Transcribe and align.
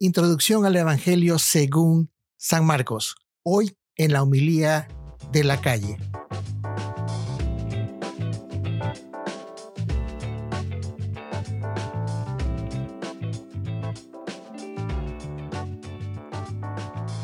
Introducción 0.00 0.64
al 0.64 0.76
Evangelio 0.76 1.40
según 1.40 2.12
San 2.36 2.64
Marcos. 2.64 3.16
Hoy 3.42 3.76
en 3.96 4.12
la 4.12 4.22
humilía 4.22 4.86
de 5.32 5.42
la 5.42 5.60
calle. 5.60 5.98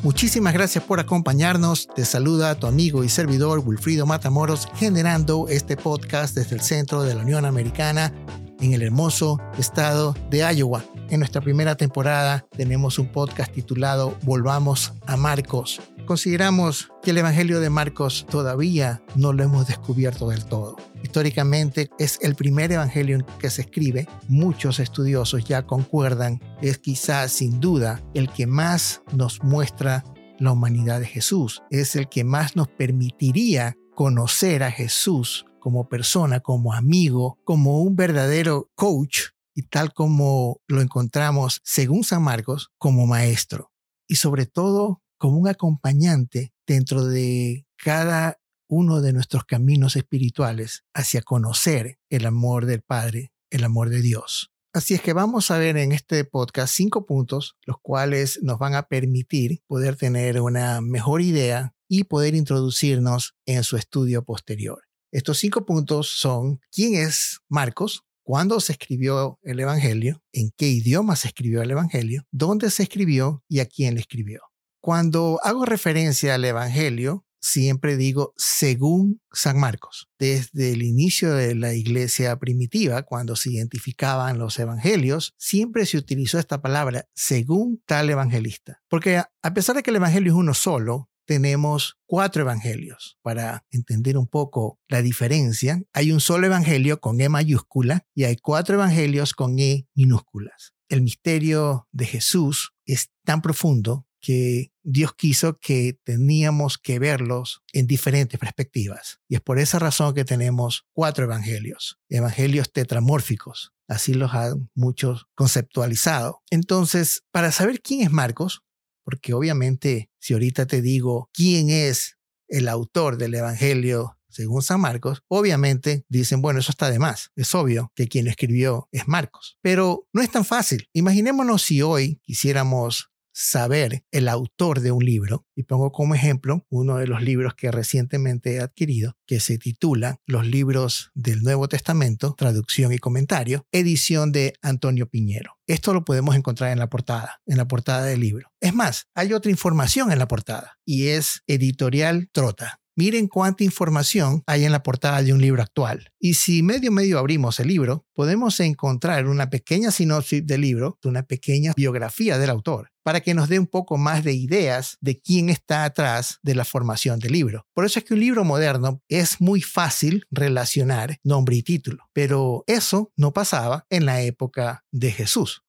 Muchísimas 0.03 0.53
gracias 0.53 0.83
por 0.83 0.99
acompañarnos. 0.99 1.87
Te 1.95 2.05
saluda 2.05 2.57
tu 2.57 2.67
amigo 2.67 3.05
y 3.05 3.09
servidor 3.09 3.61
Wilfrido 3.61 4.05
Matamoros, 4.05 4.69
generando 4.75 5.47
este 5.49 5.77
podcast 5.77 6.35
desde 6.35 6.57
el 6.57 6.61
centro 6.61 7.05
de 7.05 7.15
la 7.15 7.23
Unión 7.23 7.45
Americana 7.45 8.13
en 8.61 8.73
el 8.73 8.83
hermoso 8.83 9.41
estado 9.59 10.15
de 10.31 10.39
Iowa. 10.55 10.85
En 11.11 11.21
nuestra 11.21 11.41
primera 11.41 11.77
temporada 11.77 12.47
tenemos 12.57 12.99
un 12.99 13.09
podcast 13.13 13.53
titulado 13.53 14.17
Volvamos 14.23 14.93
a 15.07 15.17
Marcos. 15.17 15.81
Consideramos 16.07 16.91
que 17.03 17.13
el 17.13 17.19
Evangelio 17.19 17.61
de 17.61 17.71
Marcos 17.71 18.27
todavía 18.29 19.03
no 19.15 19.33
lo 19.33 19.43
hemos 19.43 19.67
descubierto 19.67 20.29
del 20.29 20.45
todo. 20.45 20.77
Históricamente 21.03 21.91
es 21.99 22.19
el 22.23 22.35
primer 22.35 22.73
Evangelio 22.73 23.25
que 23.39 23.51
se 23.51 23.63
escribe. 23.63 24.07
Muchos 24.29 24.81
estudiosos 24.81 25.45
ya 25.45 25.67
concuerdan. 25.67 26.41
Es 26.61 26.79
quizás 26.79 27.33
sin 27.33 27.61
duda 27.61 28.03
el 28.15 28.31
que 28.31 28.47
más 28.47 29.03
nos 29.13 29.43
muestra 29.43 30.05
la 30.39 30.53
humanidad 30.53 31.01
de 31.01 31.07
Jesús. 31.07 31.63
Es 31.71 31.97
el 31.97 32.09
que 32.09 32.25
más 32.25 32.57
nos 32.57 32.69
permitiría 32.69 33.77
conocer 33.95 34.63
a 34.63 34.71
Jesús 34.71 35.47
como 35.65 35.89
persona, 35.89 36.41
como 36.41 36.75
amigo, 36.75 37.39
como 37.43 37.81
un 37.81 37.97
verdadero 37.97 38.71
coach 38.75 39.29
y 39.55 39.63
tal 39.63 39.95
como 39.95 40.61
lo 40.69 40.83
encontramos 40.83 41.63
según 41.65 42.05
San 42.05 42.23
Marcos 42.23 42.71
como 42.77 43.07
maestro 43.07 43.73
y 44.07 44.17
sobre 44.17 44.45
todo 44.45 45.01
como 45.17 45.39
un 45.39 45.49
acompañante 45.49 46.53
dentro 46.67 47.07
de 47.07 47.67
cada 47.79 48.43
uno 48.69 49.01
de 49.01 49.15
nuestros 49.15 49.47
caminos 49.47 49.97
espirituales 49.97 50.85
hacia 50.93 51.23
conocer 51.23 51.99
el 52.11 52.27
amor 52.27 52.67
del 52.67 52.83
Padre, 52.83 53.33
el 53.49 53.65
amor 53.65 53.89
de 53.89 54.03
Dios. 54.03 54.51
Así 54.75 54.93
es 54.93 55.01
que 55.01 55.15
vamos 55.15 55.51
a 55.51 55.57
ver 55.57 55.79
en 55.79 55.93
este 55.93 56.27
podcast 56.27 56.75
cinco 56.75 57.07
puntos, 57.07 57.57
los 57.65 57.79
cuales 57.81 58.39
nos 58.43 58.59
van 58.59 58.75
a 58.75 58.83
permitir 58.83 59.63
poder 59.67 59.97
tener 59.97 60.43
una 60.43 60.83
mejor 60.83 61.23
idea 61.23 61.75
y 61.89 62.05
poder 62.05 62.35
introducirnos 62.35 63.35
en 63.47 63.65
su 63.65 63.79
estudio 63.79 64.25
posterior. 64.25 64.83
Estos 65.15 65.39
cinco 65.39 65.65
puntos 65.65 66.09
son 66.09 66.59
quién 66.73 66.97
es 66.97 67.39
Marcos, 67.49 68.03
cuándo 68.25 68.59
se 68.59 68.73
escribió 68.73 69.39
el 69.45 69.61
Evangelio, 69.61 70.21
en 70.33 70.51
qué 70.57 70.67
idioma 70.67 71.15
se 71.15 71.29
escribió 71.29 71.63
el 71.63 71.71
Evangelio, 71.71 72.27
dónde 72.33 72.69
se 72.69 72.83
escribió 72.83 73.45
y 73.49 73.61
a 73.61 73.67
quién 73.67 73.95
le 73.95 74.01
escribió. 74.01 74.41
Cuando 74.81 75.39
hago 75.45 75.67
referencia 75.67 76.35
al 76.35 76.45
Evangelio, 76.45 77.25
siempre 77.41 77.97
digo 77.97 78.33
según 78.37 79.21
San 79.33 79.57
Marcos. 79.57 80.09
Desde 80.19 80.73
el 80.73 80.83
inicio 80.83 81.33
de 81.33 81.55
la 81.55 81.75
iglesia 81.75 82.37
primitiva, 82.41 83.05
cuando 83.05 83.37
se 83.37 83.53
identificaban 83.53 84.39
los 84.39 84.59
evangelios, 84.59 85.33
siempre 85.39 85.87
se 85.87 85.97
utilizó 85.97 86.41
esta 86.41 86.61
palabra 86.61 87.07
según 87.15 87.81
tal 87.87 88.11
evangelista. 88.11 88.83
Porque 88.89 89.19
a 89.19 89.55
pesar 89.55 89.77
de 89.77 89.85
que 89.85 89.91
el 89.91 89.97
evangelio 89.97 90.33
es 90.33 90.39
uno 90.39 90.55
solo, 90.55 91.09
tenemos 91.25 91.99
cuatro 92.07 92.43
evangelios. 92.43 93.19
Para 93.23 93.65
entender 93.71 94.17
un 94.17 94.27
poco 94.27 94.79
la 94.89 95.03
diferencia, 95.03 95.83
hay 95.93 96.13
un 96.13 96.21
solo 96.21 96.47
evangelio 96.47 97.01
con 97.01 97.21
E 97.21 97.29
mayúscula 97.29 98.07
y 98.15 98.25
hay 98.25 98.37
cuatro 98.37 98.75
evangelios 98.75 99.33
con 99.33 99.59
E 99.59 99.87
minúsculas. 99.95 100.75
El 100.89 101.03
misterio 101.03 101.89
de 101.93 102.07
Jesús 102.07 102.73
es 102.85 103.11
tan 103.25 103.43
profundo 103.43 104.07
que 104.25 104.73
Dios 104.83 105.15
quiso 105.15 105.59
que 105.59 105.99
teníamos 106.03 106.79
que 106.79 106.99
verlos 106.99 107.63
en 107.75 107.87
diferentes 107.87 108.41
perspectivas. 108.41 109.21
Y 109.29 109.35
es 109.35 109.43
por 109.43 109.59
esa 109.59 109.79
razón 109.79 110.15
que 110.15 110.25
tenemos 110.25 110.87
cuatro 110.95 111.25
evangelios, 111.25 111.99
evangelios 112.09 112.73
tetramórficos. 112.73 113.75
Así 113.87 114.15
los 114.15 114.33
han 114.33 114.71
muchos 114.75 115.27
conceptualizado. 115.35 116.43
Entonces, 116.51 117.23
para 117.33 117.53
saber 117.53 117.83
quién 117.83 118.01
es 118.01 118.11
Marcos, 118.11 118.63
porque 119.05 119.35
obviamente 119.35 120.11
si 120.19 120.33
ahorita 120.33 120.67
te 120.67 120.83
digo 120.83 121.31
quién 121.33 121.71
es 121.71 122.19
el 122.49 122.69
autor 122.69 123.17
del 123.17 123.35
Evangelio 123.35 124.19
según 124.29 124.63
San 124.63 124.81
Marcos, 124.81 125.23
obviamente 125.29 126.05
dicen, 126.09 126.43
bueno, 126.43 126.59
eso 126.59 126.73
está 126.73 126.91
de 126.91 126.99
más. 126.99 127.31
Es 127.37 127.55
obvio 127.55 127.93
que 127.95 128.09
quien 128.09 128.27
escribió 128.27 128.89
es 128.91 129.07
Marcos. 129.07 129.59
Pero 129.63 130.09
no 130.13 130.23
es 130.23 130.31
tan 130.31 130.45
fácil. 130.45 130.89
Imaginémonos 130.93 131.63
si 131.63 131.83
hoy 131.83 132.21
quisiéramos 132.25 133.13
saber 133.35 134.05
el 134.13 134.29
autor 134.29 134.81
de 134.81 134.93
un 134.93 135.05
libro. 135.05 135.45
Y 135.55 135.65
pongo 135.65 135.93
como 135.93 136.15
ejemplo 136.15 136.65
uno 136.71 136.97
de 136.97 137.07
los 137.07 137.23
libros 137.23 137.55
que 137.55 137.71
recientemente 137.71 138.55
he 138.55 138.61
adquirido, 138.61 139.17
que 139.27 139.41
se 139.41 139.59
titula 139.59 140.21
Los 140.25 140.47
libros 140.47 141.11
del 141.15 141.43
Nuevo 141.43 141.69
Testamento, 141.69 142.35
traducción 142.39 142.93
y 142.93 142.99
comentario, 142.99 143.67
edición 143.73 144.33
de 144.33 144.55
Antonio 144.63 145.09
Piñero. 145.09 145.59
Esto 145.67 145.93
lo 145.93 146.05
podemos 146.05 146.37
encontrar 146.37 146.71
en 146.73 146.79
la 146.79 146.89
portada, 146.89 147.41
en 147.47 147.57
la 147.57 147.67
portada 147.67 148.05
del 148.05 148.21
libro. 148.21 148.51
Es 148.61 148.75
más, 148.75 149.09
hay 149.15 149.33
otra 149.33 149.51
información 149.51 150.13
en 150.13 150.19
la 150.19 150.29
portada 150.29 150.79
y 150.85 151.09
es 151.09 151.43
editorial 151.47 152.29
Trota. 152.33 152.81
Miren 152.97 153.27
cuánta 153.27 153.65
información 153.65 154.45
hay 154.47 154.65
en 154.65 154.71
la 154.71 154.85
portada 154.85 155.21
de 155.21 155.33
un 155.33 155.41
libro 155.41 155.61
actual. 155.61 156.13
Y 156.21 156.35
si 156.35 156.63
medio 156.63 156.93
medio 156.93 157.19
abrimos 157.19 157.59
el 157.59 157.67
libro, 157.67 158.07
podemos 158.15 158.61
encontrar 158.61 159.27
una 159.27 159.51
pequeña 159.51 159.91
sinopsis 159.91 160.47
del 160.47 160.61
libro, 160.61 161.01
una 161.03 161.25
pequeña 161.25 161.73
biografía 161.77 162.39
del 162.39 162.51
autor, 162.51 162.93
para 163.03 163.21
que 163.21 163.35
nos 163.35 163.49
dé 163.49 163.59
un 163.59 163.67
poco 163.67 163.97
más 163.97 164.23
de 164.23 164.35
ideas 164.35 164.97
de 165.01 165.21
quién 165.21 165.49
está 165.49 165.85
atrás 165.85 166.39
de 166.45 166.55
la 166.55 166.65
formación 166.65 167.19
del 167.19 167.33
libro. 167.33 167.67
Por 167.75 167.85
eso 167.85 167.99
es 167.99 168.05
que 168.05 168.15
un 168.15 168.21
libro 168.21 168.45
moderno 168.45 169.03
es 169.09 169.41
muy 169.41 169.61
fácil 169.61 170.25
relacionar 170.31 171.19
nombre 171.25 171.57
y 171.57 171.65
título, 171.65 172.09
pero 172.13 172.63
eso 172.69 173.13
no 173.17 173.33
pasaba 173.33 173.87
en 173.91 174.07
la 174.07 174.23
época 174.23 174.85
de 174.93 175.11
Jesús. 175.11 175.65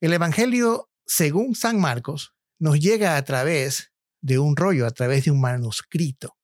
El 0.00 0.14
Evangelio, 0.14 0.88
según 1.04 1.54
San 1.56 1.78
Marcos, 1.78 2.32
nos 2.58 2.80
llega 2.80 3.18
a 3.18 3.24
través 3.24 3.92
de 4.22 4.38
un 4.38 4.56
rollo, 4.56 4.86
a 4.86 4.90
través 4.92 5.26
de 5.26 5.30
un 5.30 5.42
manuscrito. 5.42 6.34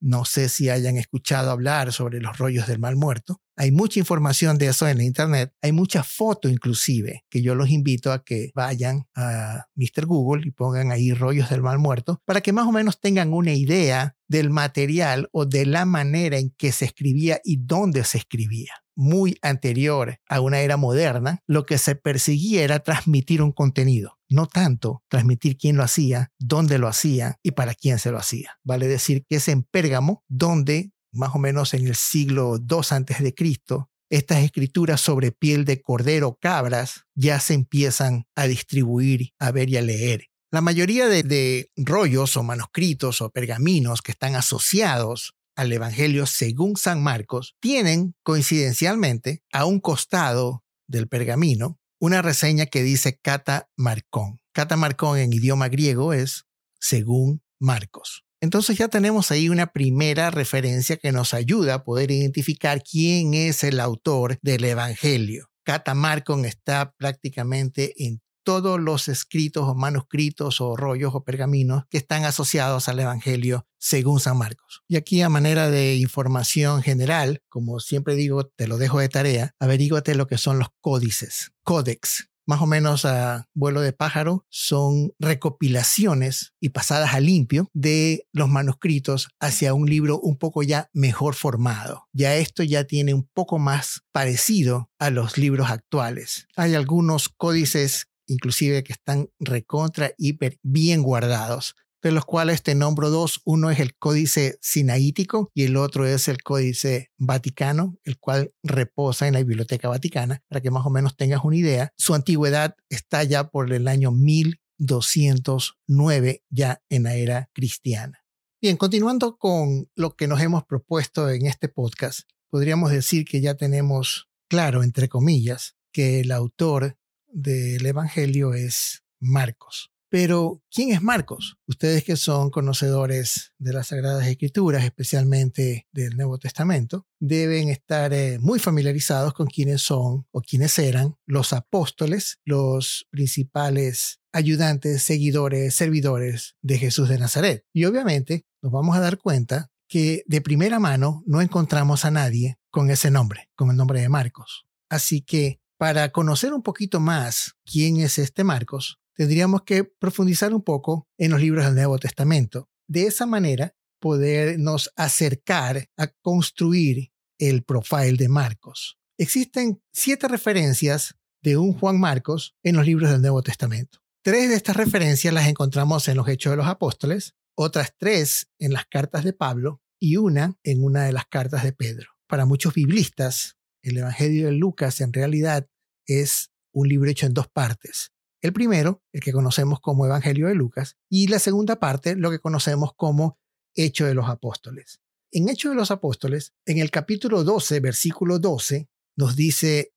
No 0.00 0.24
sé 0.24 0.48
si 0.48 0.70
hayan 0.70 0.96
escuchado 0.96 1.50
hablar 1.50 1.92
sobre 1.92 2.20
los 2.20 2.38
rollos 2.38 2.66
del 2.66 2.78
mal 2.78 2.96
muerto. 2.96 3.40
Hay 3.56 3.70
mucha 3.70 3.98
información 3.98 4.56
de 4.56 4.68
eso 4.68 4.88
en 4.88 4.96
la 4.96 5.04
internet. 5.04 5.52
Hay 5.60 5.72
muchas 5.72 6.08
fotos 6.08 6.50
inclusive 6.50 7.24
que 7.28 7.42
yo 7.42 7.54
los 7.54 7.68
invito 7.68 8.10
a 8.10 8.24
que 8.24 8.50
vayan 8.54 9.06
a 9.14 9.66
Mr. 9.74 10.06
Google 10.06 10.42
y 10.46 10.50
pongan 10.50 10.90
ahí 10.92 11.12
rollos 11.12 11.50
del 11.50 11.60
mal 11.60 11.78
muerto 11.78 12.22
para 12.24 12.40
que 12.40 12.52
más 12.52 12.66
o 12.66 12.72
menos 12.72 13.00
tengan 13.00 13.32
una 13.34 13.52
idea 13.52 14.16
del 14.28 14.48
material 14.48 15.28
o 15.32 15.44
de 15.44 15.66
la 15.66 15.84
manera 15.84 16.38
en 16.38 16.50
que 16.56 16.72
se 16.72 16.86
escribía 16.86 17.40
y 17.44 17.58
dónde 17.58 18.04
se 18.04 18.18
escribía 18.18 18.72
muy 19.00 19.38
anterior 19.40 20.18
a 20.28 20.40
una 20.40 20.60
era 20.60 20.76
moderna, 20.76 21.42
lo 21.46 21.64
que 21.64 21.78
se 21.78 21.94
perseguía 21.94 22.62
era 22.62 22.80
transmitir 22.80 23.40
un 23.40 23.50
contenido, 23.50 24.18
no 24.30 24.46
tanto 24.46 25.02
transmitir 25.08 25.58
quién 25.58 25.76
lo 25.76 25.82
hacía, 25.82 26.32
dónde 26.38 26.78
lo 26.78 26.88
hacía 26.88 27.38
y 27.42 27.50
para 27.50 27.74
quién 27.74 27.98
se 27.98 28.10
lo 28.10 28.18
hacía. 28.18 28.58
Vale 28.64 28.88
decir 28.88 29.24
que 29.28 29.36
es 29.36 29.48
en 29.48 29.64
Pérgamo 29.64 30.24
donde, 30.28 30.92
más 31.12 31.34
o 31.34 31.38
menos 31.38 31.74
en 31.74 31.86
el 31.86 31.96
siglo 31.96 32.56
II 32.56 32.78
antes 32.90 33.22
de 33.22 33.34
Cristo, 33.34 33.90
estas 34.08 34.42
escrituras 34.42 35.00
sobre 35.00 35.32
piel 35.32 35.64
de 35.64 35.82
cordero, 35.82 36.38
cabras, 36.40 37.04
ya 37.14 37.38
se 37.38 37.54
empiezan 37.54 38.24
a 38.34 38.46
distribuir, 38.46 39.30
a 39.38 39.52
ver 39.52 39.68
y 39.68 39.76
a 39.76 39.82
leer. 39.82 40.26
La 40.52 40.60
mayoría 40.60 41.06
de, 41.06 41.22
de 41.22 41.70
rollos 41.76 42.36
o 42.36 42.42
manuscritos 42.42 43.20
o 43.20 43.30
pergaminos 43.30 44.02
que 44.02 44.10
están 44.10 44.34
asociados 44.34 45.34
al 45.56 45.72
Evangelio 45.72 46.26
según 46.26 46.76
San 46.76 47.02
Marcos 47.02 47.54
tienen 47.60 48.14
coincidencialmente 48.24 49.42
a 49.52 49.64
un 49.64 49.78
costado 49.78 50.64
del 50.88 51.06
pergamino 51.06 51.79
una 52.00 52.22
reseña 52.22 52.66
que 52.66 52.82
dice 52.82 53.18
Cata 53.20 53.68
Marcón. 53.76 54.40
Cata 54.52 54.76
Marcón 54.76 55.18
en 55.18 55.32
idioma 55.32 55.68
griego 55.68 56.12
es 56.12 56.46
según 56.80 57.42
Marcos. 57.60 58.24
Entonces 58.40 58.78
ya 58.78 58.88
tenemos 58.88 59.30
ahí 59.30 59.50
una 59.50 59.66
primera 59.66 60.30
referencia 60.30 60.96
que 60.96 61.12
nos 61.12 61.34
ayuda 61.34 61.74
a 61.74 61.84
poder 61.84 62.10
identificar 62.10 62.82
quién 62.82 63.34
es 63.34 63.62
el 63.64 63.78
autor 63.78 64.38
del 64.40 64.64
Evangelio. 64.64 65.50
Cata 65.62 65.94
Marcón 65.94 66.46
está 66.46 66.94
prácticamente 66.96 68.06
en 68.06 68.22
todos 68.44 68.80
los 68.80 69.08
escritos 69.08 69.68
o 69.68 69.74
manuscritos 69.74 70.60
o 70.60 70.76
rollos 70.76 71.14
o 71.14 71.24
pergaminos 71.24 71.84
que 71.90 71.98
están 71.98 72.24
asociados 72.24 72.88
al 72.88 73.00
Evangelio 73.00 73.66
según 73.78 74.20
San 74.20 74.38
Marcos. 74.38 74.82
Y 74.88 74.96
aquí 74.96 75.22
a 75.22 75.28
manera 75.28 75.70
de 75.70 75.96
información 75.96 76.82
general, 76.82 77.42
como 77.48 77.80
siempre 77.80 78.14
digo, 78.14 78.46
te 78.46 78.68
lo 78.68 78.78
dejo 78.78 79.00
de 79.00 79.08
tarea, 79.08 79.54
averíguate 79.58 80.14
lo 80.14 80.26
que 80.26 80.38
son 80.38 80.58
los 80.58 80.68
códices, 80.80 81.52
códex. 81.62 82.30
Más 82.50 82.62
o 82.62 82.66
menos 82.66 83.04
a 83.04 83.48
vuelo 83.54 83.80
de 83.80 83.92
pájaro 83.92 84.44
son 84.48 85.12
recopilaciones 85.20 86.52
y 86.58 86.70
pasadas 86.70 87.14
a 87.14 87.20
limpio 87.20 87.68
de 87.74 88.26
los 88.32 88.48
manuscritos 88.48 89.28
hacia 89.38 89.72
un 89.72 89.88
libro 89.88 90.18
un 90.18 90.36
poco 90.36 90.64
ya 90.64 90.90
mejor 90.92 91.36
formado. 91.36 92.08
Ya 92.12 92.34
esto 92.34 92.64
ya 92.64 92.82
tiene 92.82 93.14
un 93.14 93.28
poco 93.32 93.60
más 93.60 94.02
parecido 94.10 94.90
a 94.98 95.10
los 95.10 95.38
libros 95.38 95.70
actuales. 95.70 96.48
Hay 96.56 96.74
algunos 96.74 97.28
códices 97.28 98.08
inclusive 98.30 98.84
que 98.84 98.92
están 98.92 99.28
recontra, 99.38 100.12
hiper, 100.16 100.58
bien 100.62 101.02
guardados 101.02 101.74
de 102.02 102.12
los 102.12 102.24
cuales 102.24 102.62
te 102.62 102.74
nombro 102.74 103.10
dos. 103.10 103.42
Uno 103.44 103.70
es 103.70 103.78
el 103.80 103.94
Códice 103.96 104.58
Sinaítico 104.60 105.50
y 105.54 105.64
el 105.64 105.76
otro 105.76 106.06
es 106.06 106.28
el 106.28 106.42
Códice 106.42 107.10
Vaticano, 107.18 107.98
el 108.04 108.18
cual 108.18 108.52
reposa 108.62 109.26
en 109.28 109.34
la 109.34 109.40
Biblioteca 109.40 109.88
Vaticana, 109.88 110.42
para 110.48 110.60
que 110.60 110.70
más 110.70 110.86
o 110.86 110.90
menos 110.90 111.16
tengas 111.16 111.44
una 111.44 111.56
idea. 111.56 111.92
Su 111.96 112.14
antigüedad 112.14 112.76
está 112.88 113.24
ya 113.24 113.50
por 113.50 113.72
el 113.72 113.88
año 113.88 114.12
1209, 114.12 116.44
ya 116.48 116.80
en 116.88 117.02
la 117.04 117.16
era 117.16 117.50
cristiana. 117.52 118.24
Bien, 118.62 118.76
continuando 118.76 119.38
con 119.38 119.88
lo 119.94 120.16
que 120.16 120.26
nos 120.26 120.40
hemos 120.40 120.64
propuesto 120.64 121.30
en 121.30 121.46
este 121.46 121.68
podcast, 121.68 122.28
podríamos 122.50 122.90
decir 122.90 123.24
que 123.24 123.40
ya 123.40 123.54
tenemos 123.54 124.28
claro, 124.48 124.82
entre 124.82 125.08
comillas, 125.08 125.76
que 125.92 126.20
el 126.20 126.32
autor 126.32 126.98
del 127.32 127.84
Evangelio 127.84 128.54
es 128.54 129.02
Marcos. 129.20 129.90
Pero, 130.10 130.60
¿quién 130.72 130.90
es 130.90 131.02
Marcos? 131.02 131.56
Ustedes 131.68 132.02
que 132.02 132.16
son 132.16 132.50
conocedores 132.50 133.52
de 133.58 133.72
las 133.72 133.88
Sagradas 133.88 134.26
Escrituras, 134.26 134.82
especialmente 134.82 135.86
del 135.92 136.16
Nuevo 136.16 136.36
Testamento, 136.36 137.06
deben 137.20 137.68
estar 137.68 138.12
eh, 138.12 138.40
muy 138.40 138.58
familiarizados 138.58 139.34
con 139.34 139.46
quiénes 139.46 139.82
son 139.82 140.26
o 140.32 140.42
quiénes 140.42 140.76
eran 140.80 141.14
los 141.26 141.52
apóstoles, 141.52 142.40
los 142.44 143.06
principales 143.10 144.18
ayudantes, 144.32 145.04
seguidores, 145.04 145.76
servidores 145.76 146.56
de 146.60 146.78
Jesús 146.78 147.08
de 147.08 147.18
Nazaret. 147.18 147.64
Y 147.72 147.84
obviamente 147.84 148.44
nos 148.62 148.72
vamos 148.72 148.96
a 148.96 149.00
dar 149.00 149.16
cuenta 149.16 149.70
que 149.88 150.24
de 150.26 150.40
primera 150.40 150.80
mano 150.80 151.22
no 151.24 151.40
encontramos 151.40 152.04
a 152.04 152.10
nadie 152.10 152.58
con 152.70 152.90
ese 152.90 153.12
nombre, 153.12 153.48
con 153.54 153.70
el 153.70 153.76
nombre 153.76 154.00
de 154.00 154.08
Marcos. 154.08 154.66
Así 154.88 155.22
que 155.22 155.59
para 155.80 156.12
conocer 156.12 156.52
un 156.52 156.62
poquito 156.62 157.00
más 157.00 157.54
quién 157.64 158.00
es 158.00 158.18
este 158.18 158.44
Marcos, 158.44 159.00
tendríamos 159.14 159.62
que 159.62 159.82
profundizar 159.84 160.52
un 160.52 160.62
poco 160.62 161.08
en 161.16 161.30
los 161.30 161.40
libros 161.40 161.64
del 161.64 161.74
Nuevo 161.74 161.98
Testamento. 161.98 162.68
De 162.86 163.06
esa 163.06 163.24
manera, 163.24 163.74
podernos 163.98 164.92
acercar 164.94 165.88
a 165.96 166.08
construir 166.20 167.12
el 167.38 167.62
profile 167.62 168.18
de 168.18 168.28
Marcos. 168.28 168.98
Existen 169.16 169.82
siete 169.90 170.28
referencias 170.28 171.14
de 171.42 171.56
un 171.56 171.72
Juan 171.72 171.98
Marcos 171.98 172.54
en 172.62 172.76
los 172.76 172.84
libros 172.84 173.10
del 173.10 173.22
Nuevo 173.22 173.42
Testamento. 173.42 174.00
Tres 174.22 174.50
de 174.50 174.56
estas 174.56 174.76
referencias 174.76 175.32
las 175.32 175.48
encontramos 175.48 176.08
en 176.08 176.18
los 176.18 176.28
Hechos 176.28 176.50
de 176.50 176.58
los 176.58 176.66
Apóstoles, 176.66 177.36
otras 177.56 177.94
tres 177.96 178.50
en 178.58 178.74
las 178.74 178.84
cartas 178.84 179.24
de 179.24 179.32
Pablo 179.32 179.80
y 179.98 180.18
una 180.18 180.58
en 180.62 180.84
una 180.84 181.04
de 181.04 181.12
las 181.12 181.24
cartas 181.24 181.62
de 181.62 181.72
Pedro. 181.72 182.10
Para 182.26 182.44
muchos 182.44 182.74
biblistas, 182.74 183.56
el 183.82 183.98
Evangelio 183.98 184.46
de 184.46 184.52
Lucas 184.52 185.00
en 185.00 185.12
realidad 185.12 185.68
es 186.06 186.50
un 186.72 186.88
libro 186.88 187.10
hecho 187.10 187.26
en 187.26 187.34
dos 187.34 187.48
partes. 187.48 188.12
El 188.42 188.52
primero, 188.52 189.02
el 189.12 189.20
que 189.20 189.32
conocemos 189.32 189.80
como 189.80 190.06
Evangelio 190.06 190.48
de 190.48 190.54
Lucas, 190.54 190.96
y 191.08 191.26
la 191.26 191.38
segunda 191.38 191.78
parte, 191.78 192.16
lo 192.16 192.30
que 192.30 192.38
conocemos 192.38 192.92
como 192.94 193.38
Hecho 193.74 194.06
de 194.06 194.14
los 194.14 194.28
Apóstoles. 194.28 195.00
En 195.30 195.48
Hecho 195.48 195.68
de 195.68 195.74
los 195.74 195.90
Apóstoles, 195.90 196.54
en 196.64 196.78
el 196.78 196.90
capítulo 196.90 197.44
12, 197.44 197.80
versículo 197.80 198.38
12, 198.38 198.88
nos 199.16 199.36
dice, 199.36 199.92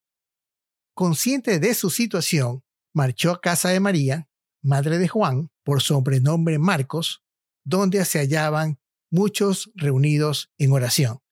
consciente 0.94 1.60
de 1.60 1.74
su 1.74 1.90
situación, 1.90 2.64
marchó 2.94 3.32
a 3.32 3.42
casa 3.42 3.70
de 3.70 3.80
María, 3.80 4.30
madre 4.62 5.00
de 5.00 5.08
Juan, 5.08 5.50
por 5.64 5.82
sobrenombre 5.82 6.60
Marcos, 6.60 7.24
donde 7.64 8.04
se 8.06 8.20
hallaban 8.20 8.80
muchos 9.10 9.72
reunidos 9.76 10.52
en 10.58 10.72
oración. 10.74 11.23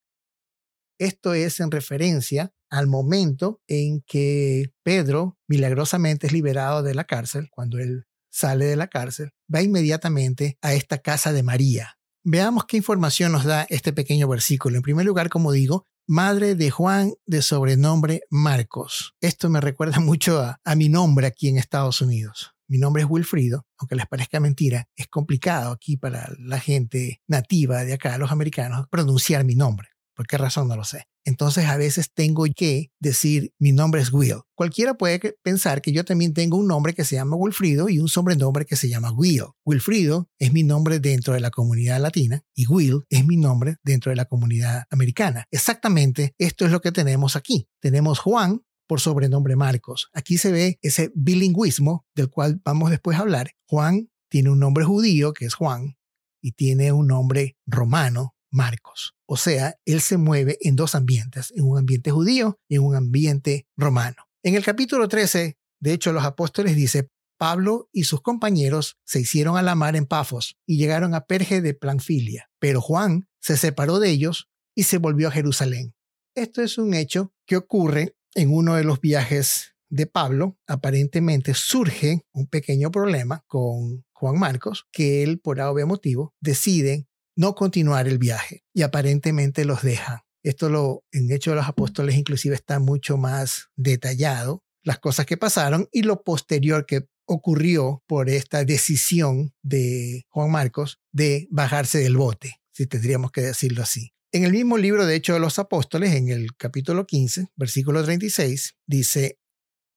Esto 1.01 1.33
es 1.33 1.59
en 1.59 1.71
referencia 1.71 2.53
al 2.69 2.85
momento 2.85 3.59
en 3.67 4.03
que 4.05 4.71
Pedro 4.83 5.35
milagrosamente 5.47 6.27
es 6.27 6.33
liberado 6.33 6.83
de 6.83 6.93
la 6.93 7.05
cárcel, 7.05 7.49
cuando 7.49 7.79
él 7.79 8.05
sale 8.29 8.65
de 8.65 8.75
la 8.75 8.85
cárcel, 8.85 9.31
va 9.51 9.63
inmediatamente 9.63 10.59
a 10.61 10.75
esta 10.75 10.99
casa 10.99 11.33
de 11.33 11.41
María. 11.41 11.97
Veamos 12.23 12.65
qué 12.65 12.77
información 12.77 13.31
nos 13.31 13.45
da 13.45 13.65
este 13.71 13.93
pequeño 13.93 14.27
versículo. 14.27 14.75
En 14.75 14.83
primer 14.83 15.07
lugar, 15.07 15.29
como 15.29 15.51
digo, 15.51 15.87
madre 16.07 16.53
de 16.53 16.69
Juan 16.69 17.13
de 17.25 17.41
sobrenombre 17.41 18.21
Marcos. 18.29 19.15
Esto 19.21 19.49
me 19.49 19.59
recuerda 19.59 19.99
mucho 19.99 20.39
a, 20.39 20.75
mi 20.75 20.87
nombre 20.87 21.25
aquí 21.25 21.47
en 21.47 21.57
Estados 21.57 22.01
Unidos. 22.01 22.51
Mi 22.67 22.77
nombre 22.77 23.01
es 23.01 23.09
Wilfrido, 23.09 23.65
aunque 23.79 23.95
les 23.95 24.05
parezca 24.05 24.39
mentira, 24.39 24.87
es 24.95 25.07
complicado 25.07 25.71
aquí 25.71 25.97
para 25.97 26.29
la 26.37 26.59
gente 26.59 27.23
nativa 27.25 27.83
de 27.85 27.93
acá, 27.93 28.19
los 28.19 28.31
americanos, 28.31 28.85
pronunciar 28.91 29.43
mi 29.45 29.55
nombre. 29.55 29.90
¿Por 30.15 30.27
qué 30.27 30.37
razón? 30.37 30.67
No 30.67 30.75
lo 30.75 30.83
sé. 30.83 31.05
Entonces 31.23 31.65
a 31.65 31.77
veces 31.77 32.11
tengo 32.13 32.45
que 32.55 32.91
decir 32.99 33.53
mi 33.59 33.71
nombre 33.71 34.01
es 34.01 34.11
Will. 34.11 34.41
Cualquiera 34.55 34.95
puede 34.95 35.35
pensar 35.43 35.81
que 35.81 35.91
yo 35.91 36.03
también 36.03 36.33
tengo 36.33 36.57
un 36.57 36.67
nombre 36.67 36.93
que 36.93 37.05
se 37.05 37.15
llama 37.15 37.35
Wilfrido 37.35 37.89
y 37.89 37.99
un 37.99 38.07
sobrenombre 38.07 38.65
que 38.65 38.75
se 38.75 38.89
llama 38.89 39.11
Will. 39.11 39.45
Wilfrido 39.65 40.29
es 40.39 40.51
mi 40.51 40.63
nombre 40.63 40.99
dentro 40.99 41.33
de 41.33 41.39
la 41.39 41.51
comunidad 41.51 41.99
latina 42.01 42.43
y 42.55 42.67
Will 42.67 43.03
es 43.09 43.25
mi 43.25 43.37
nombre 43.37 43.77
dentro 43.83 44.09
de 44.09 44.15
la 44.15 44.25
comunidad 44.25 44.85
americana. 44.89 45.45
Exactamente 45.51 46.33
esto 46.37 46.65
es 46.65 46.71
lo 46.71 46.81
que 46.81 46.91
tenemos 46.91 47.35
aquí. 47.35 47.67
Tenemos 47.79 48.19
Juan 48.19 48.61
por 48.87 48.99
sobrenombre 48.99 49.55
Marcos. 49.55 50.09
Aquí 50.13 50.37
se 50.37 50.51
ve 50.51 50.79
ese 50.81 51.11
bilingüismo 51.15 52.05
del 52.15 52.29
cual 52.29 52.61
vamos 52.65 52.89
después 52.89 53.17
a 53.17 53.21
hablar. 53.21 53.51
Juan 53.65 54.09
tiene 54.29 54.49
un 54.49 54.59
nombre 54.59 54.83
judío 54.83 55.33
que 55.33 55.45
es 55.45 55.53
Juan 55.53 55.97
y 56.41 56.53
tiene 56.53 56.91
un 56.91 57.07
nombre 57.07 57.57
romano 57.65 58.35
Marcos. 58.51 59.15
O 59.25 59.37
sea, 59.37 59.79
él 59.85 60.01
se 60.01 60.17
mueve 60.17 60.57
en 60.61 60.75
dos 60.75 60.93
ambientes, 60.95 61.51
en 61.55 61.63
un 61.63 61.77
ambiente 61.77 62.11
judío 62.11 62.59
y 62.67 62.75
en 62.75 62.83
un 62.83 62.95
ambiente 62.95 63.65
romano. 63.77 64.27
En 64.43 64.55
el 64.55 64.63
capítulo 64.63 65.07
13, 65.07 65.57
de 65.79 65.93
hecho, 65.93 66.11
los 66.11 66.23
apóstoles 66.23 66.75
dice, 66.75 67.09
Pablo 67.37 67.89
y 67.91 68.03
sus 68.03 68.21
compañeros 68.21 68.97
se 69.03 69.19
hicieron 69.19 69.57
a 69.57 69.63
la 69.63 69.73
mar 69.73 69.95
en 69.95 70.05
Pafos 70.05 70.57
y 70.67 70.77
llegaron 70.77 71.15
a 71.15 71.25
Perge 71.25 71.61
de 71.61 71.73
Planfilia, 71.73 72.51
pero 72.59 72.81
Juan 72.81 73.27
se 73.39 73.57
separó 73.57 73.97
de 73.97 74.11
ellos 74.11 74.47
y 74.75 74.83
se 74.83 74.99
volvió 74.99 75.29
a 75.29 75.31
Jerusalén. 75.31 75.95
Esto 76.35 76.61
es 76.61 76.77
un 76.77 76.93
hecho 76.93 77.33
que 77.47 77.57
ocurre 77.57 78.15
en 78.35 78.53
uno 78.53 78.75
de 78.75 78.83
los 78.83 79.01
viajes 79.01 79.75
de 79.89 80.05
Pablo. 80.05 80.57
Aparentemente 80.67 81.53
surge 81.53 82.21
un 82.31 82.47
pequeño 82.47 82.91
problema 82.91 83.43
con 83.47 84.05
Juan 84.13 84.37
Marcos, 84.37 84.85
que 84.91 85.23
él, 85.23 85.39
por 85.39 85.59
obvio 85.59 85.87
motivo, 85.87 86.35
decide 86.39 87.07
no 87.41 87.55
continuar 87.55 88.07
el 88.07 88.19
viaje 88.19 88.63
y 88.71 88.83
aparentemente 88.83 89.65
los 89.65 89.81
deja. 89.81 90.27
Esto 90.43 90.69
lo, 90.69 91.05
en 91.11 91.31
Hecho 91.31 91.49
de 91.49 91.55
los 91.55 91.67
Apóstoles 91.67 92.15
inclusive 92.15 92.53
está 92.53 92.77
mucho 92.79 93.17
más 93.17 93.69
detallado, 93.75 94.63
las 94.83 94.99
cosas 94.99 95.25
que 95.25 95.37
pasaron 95.37 95.89
y 95.91 96.03
lo 96.03 96.23
posterior 96.23 96.85
que 96.85 97.07
ocurrió 97.25 98.03
por 98.05 98.29
esta 98.29 98.63
decisión 98.63 99.55
de 99.63 100.27
Juan 100.29 100.51
Marcos 100.51 100.99
de 101.11 101.47
bajarse 101.49 101.97
del 101.97 102.15
bote, 102.15 102.57
si 102.73 102.85
tendríamos 102.85 103.31
que 103.31 103.41
decirlo 103.41 103.81
así. 103.81 104.13
En 104.31 104.43
el 104.43 104.51
mismo 104.51 104.77
libro 104.77 105.07
de 105.07 105.15
Hecho 105.15 105.33
de 105.33 105.39
los 105.39 105.57
Apóstoles, 105.57 106.13
en 106.13 106.29
el 106.29 106.55
capítulo 106.55 107.07
15, 107.07 107.47
versículo 107.55 108.03
36, 108.03 108.75
dice, 108.85 109.39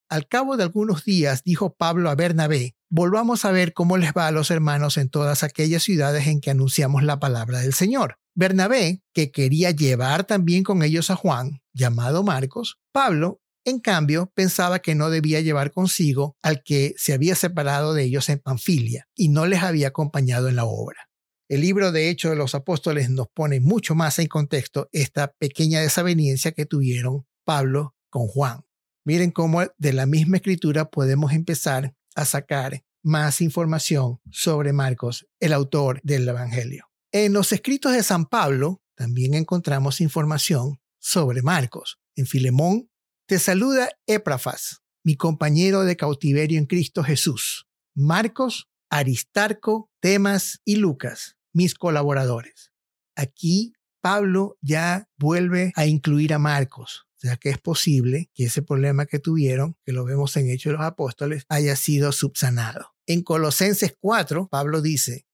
Al 0.08 0.28
cabo 0.28 0.56
de 0.56 0.62
algunos 0.62 1.04
días 1.04 1.42
dijo 1.44 1.74
Pablo 1.74 2.08
a 2.08 2.14
Bernabé, 2.14 2.74
volvamos 2.96 3.44
a 3.44 3.50
ver 3.50 3.72
cómo 3.72 3.96
les 3.96 4.12
va 4.12 4.28
a 4.28 4.30
los 4.30 4.52
hermanos 4.52 4.98
en 4.98 5.08
todas 5.08 5.42
aquellas 5.42 5.82
ciudades 5.82 6.28
en 6.28 6.40
que 6.40 6.52
anunciamos 6.52 7.02
la 7.02 7.18
palabra 7.18 7.58
del 7.58 7.74
Señor. 7.74 8.20
Bernabé, 8.36 9.02
que 9.12 9.32
quería 9.32 9.72
llevar 9.72 10.22
también 10.22 10.62
con 10.62 10.80
ellos 10.84 11.10
a 11.10 11.16
Juan, 11.16 11.60
llamado 11.72 12.22
Marcos, 12.22 12.78
Pablo, 12.92 13.40
en 13.64 13.80
cambio, 13.80 14.30
pensaba 14.36 14.78
que 14.78 14.94
no 14.94 15.10
debía 15.10 15.40
llevar 15.40 15.72
consigo 15.72 16.36
al 16.40 16.62
que 16.62 16.94
se 16.96 17.12
había 17.12 17.34
separado 17.34 17.94
de 17.94 18.04
ellos 18.04 18.28
en 18.28 18.38
Panfilia 18.38 19.08
y 19.16 19.28
no 19.28 19.46
les 19.46 19.64
había 19.64 19.88
acompañado 19.88 20.48
en 20.48 20.54
la 20.54 20.64
obra. 20.64 21.08
El 21.48 21.62
libro 21.62 21.90
de 21.90 22.10
Hechos 22.10 22.30
de 22.30 22.36
los 22.36 22.54
Apóstoles 22.54 23.10
nos 23.10 23.26
pone 23.26 23.58
mucho 23.58 23.96
más 23.96 24.20
en 24.20 24.28
contexto 24.28 24.88
esta 24.92 25.32
pequeña 25.32 25.80
desaveniencia 25.80 26.52
que 26.52 26.64
tuvieron 26.64 27.26
Pablo 27.44 27.96
con 28.08 28.28
Juan. 28.28 28.60
Miren 29.04 29.32
cómo 29.32 29.62
de 29.78 29.92
la 29.92 30.06
misma 30.06 30.36
escritura 30.36 30.90
podemos 30.90 31.32
empezar 31.32 31.92
a 32.14 32.24
sacar 32.24 32.84
más 33.02 33.40
información 33.40 34.20
sobre 34.30 34.72
Marcos, 34.72 35.26
el 35.40 35.52
autor 35.52 36.00
del 36.02 36.28
Evangelio. 36.28 36.86
En 37.12 37.32
los 37.32 37.52
escritos 37.52 37.92
de 37.92 38.02
San 38.02 38.26
Pablo 38.26 38.82
también 38.96 39.34
encontramos 39.34 40.00
información 40.00 40.80
sobre 40.98 41.42
Marcos. 41.42 41.98
En 42.16 42.26
Filemón 42.26 42.90
te 43.26 43.38
saluda 43.38 43.88
Éprafas, 44.06 44.82
mi 45.04 45.16
compañero 45.16 45.84
de 45.84 45.96
cautiverio 45.96 46.58
en 46.58 46.66
Cristo 46.66 47.04
Jesús. 47.04 47.66
Marcos, 47.94 48.68
Aristarco, 48.90 49.90
Temas 50.00 50.60
y 50.64 50.76
Lucas, 50.76 51.36
mis 51.52 51.74
colaboradores. 51.74 52.72
Aquí 53.16 53.74
Pablo 54.00 54.58
ya 54.60 55.08
vuelve 55.16 55.72
a 55.76 55.86
incluir 55.86 56.34
a 56.34 56.38
Marcos, 56.38 57.06
sea 57.28 57.36
que 57.36 57.50
es 57.50 57.58
posible 57.58 58.30
que 58.34 58.44
ese 58.44 58.62
problema 58.62 59.06
que 59.06 59.18
tuvieron, 59.18 59.76
que 59.84 59.92
lo 59.92 60.04
vemos 60.04 60.36
en 60.36 60.50
Hechos 60.50 60.72
de 60.72 60.78
los 60.78 60.86
Apóstoles, 60.86 61.44
haya 61.48 61.74
sido 61.76 62.12
subsanado. 62.12 62.94
En 63.06 63.22
Colosenses 63.22 63.94
4, 63.98 64.48
Pablo 64.48 64.82
dice, 64.82 65.26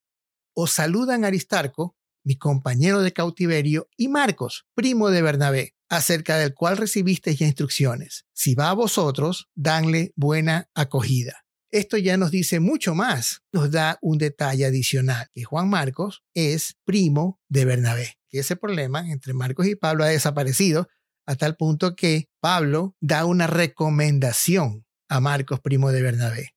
os 0.54 0.70
saludan 0.70 1.24
Aristarco, 1.24 1.96
mi 2.24 2.36
compañero 2.36 3.02
de 3.02 3.12
cautiverio, 3.12 3.88
y 3.96 4.08
Marcos, 4.08 4.66
primo 4.74 5.10
de 5.10 5.22
Bernabé, 5.22 5.74
acerca 5.88 6.36
del 6.36 6.54
cual 6.54 6.76
recibisteis 6.76 7.38
ya 7.38 7.46
instrucciones. 7.46 8.24
Si 8.32 8.54
va 8.54 8.70
a 8.70 8.74
vosotros, 8.74 9.48
danle 9.54 10.12
buena 10.16 10.70
acogida. 10.74 11.44
Esto 11.72 11.96
ya 11.96 12.16
nos 12.16 12.30
dice 12.30 12.60
mucho 12.60 12.94
más. 12.94 13.42
Nos 13.52 13.70
da 13.70 13.98
un 14.02 14.18
detalle 14.18 14.66
adicional, 14.66 15.28
que 15.32 15.44
Juan 15.44 15.68
Marcos 15.68 16.22
es 16.34 16.76
primo 16.84 17.40
de 17.48 17.64
Bernabé. 17.64 18.16
Que 18.28 18.40
ese 18.40 18.56
problema 18.56 19.10
entre 19.10 19.34
Marcos 19.34 19.66
y 19.66 19.76
Pablo 19.76 20.04
ha 20.04 20.08
desaparecido 20.08 20.88
a 21.26 21.36
tal 21.36 21.56
punto 21.56 21.94
que 21.94 22.28
Pablo 22.40 22.96
da 23.00 23.24
una 23.24 23.46
recomendación 23.46 24.86
a 25.08 25.20
Marcos, 25.20 25.60
primo 25.60 25.92
de 25.92 26.02
Bernabé. 26.02 26.54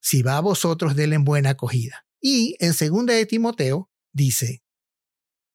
Si 0.00 0.22
va 0.22 0.36
a 0.36 0.40
vosotros, 0.40 0.96
denle 0.96 1.18
buena 1.18 1.50
acogida. 1.50 2.06
Y 2.20 2.56
en 2.58 2.74
segunda 2.74 3.14
de 3.14 3.26
Timoteo 3.26 3.90
dice, 4.12 4.62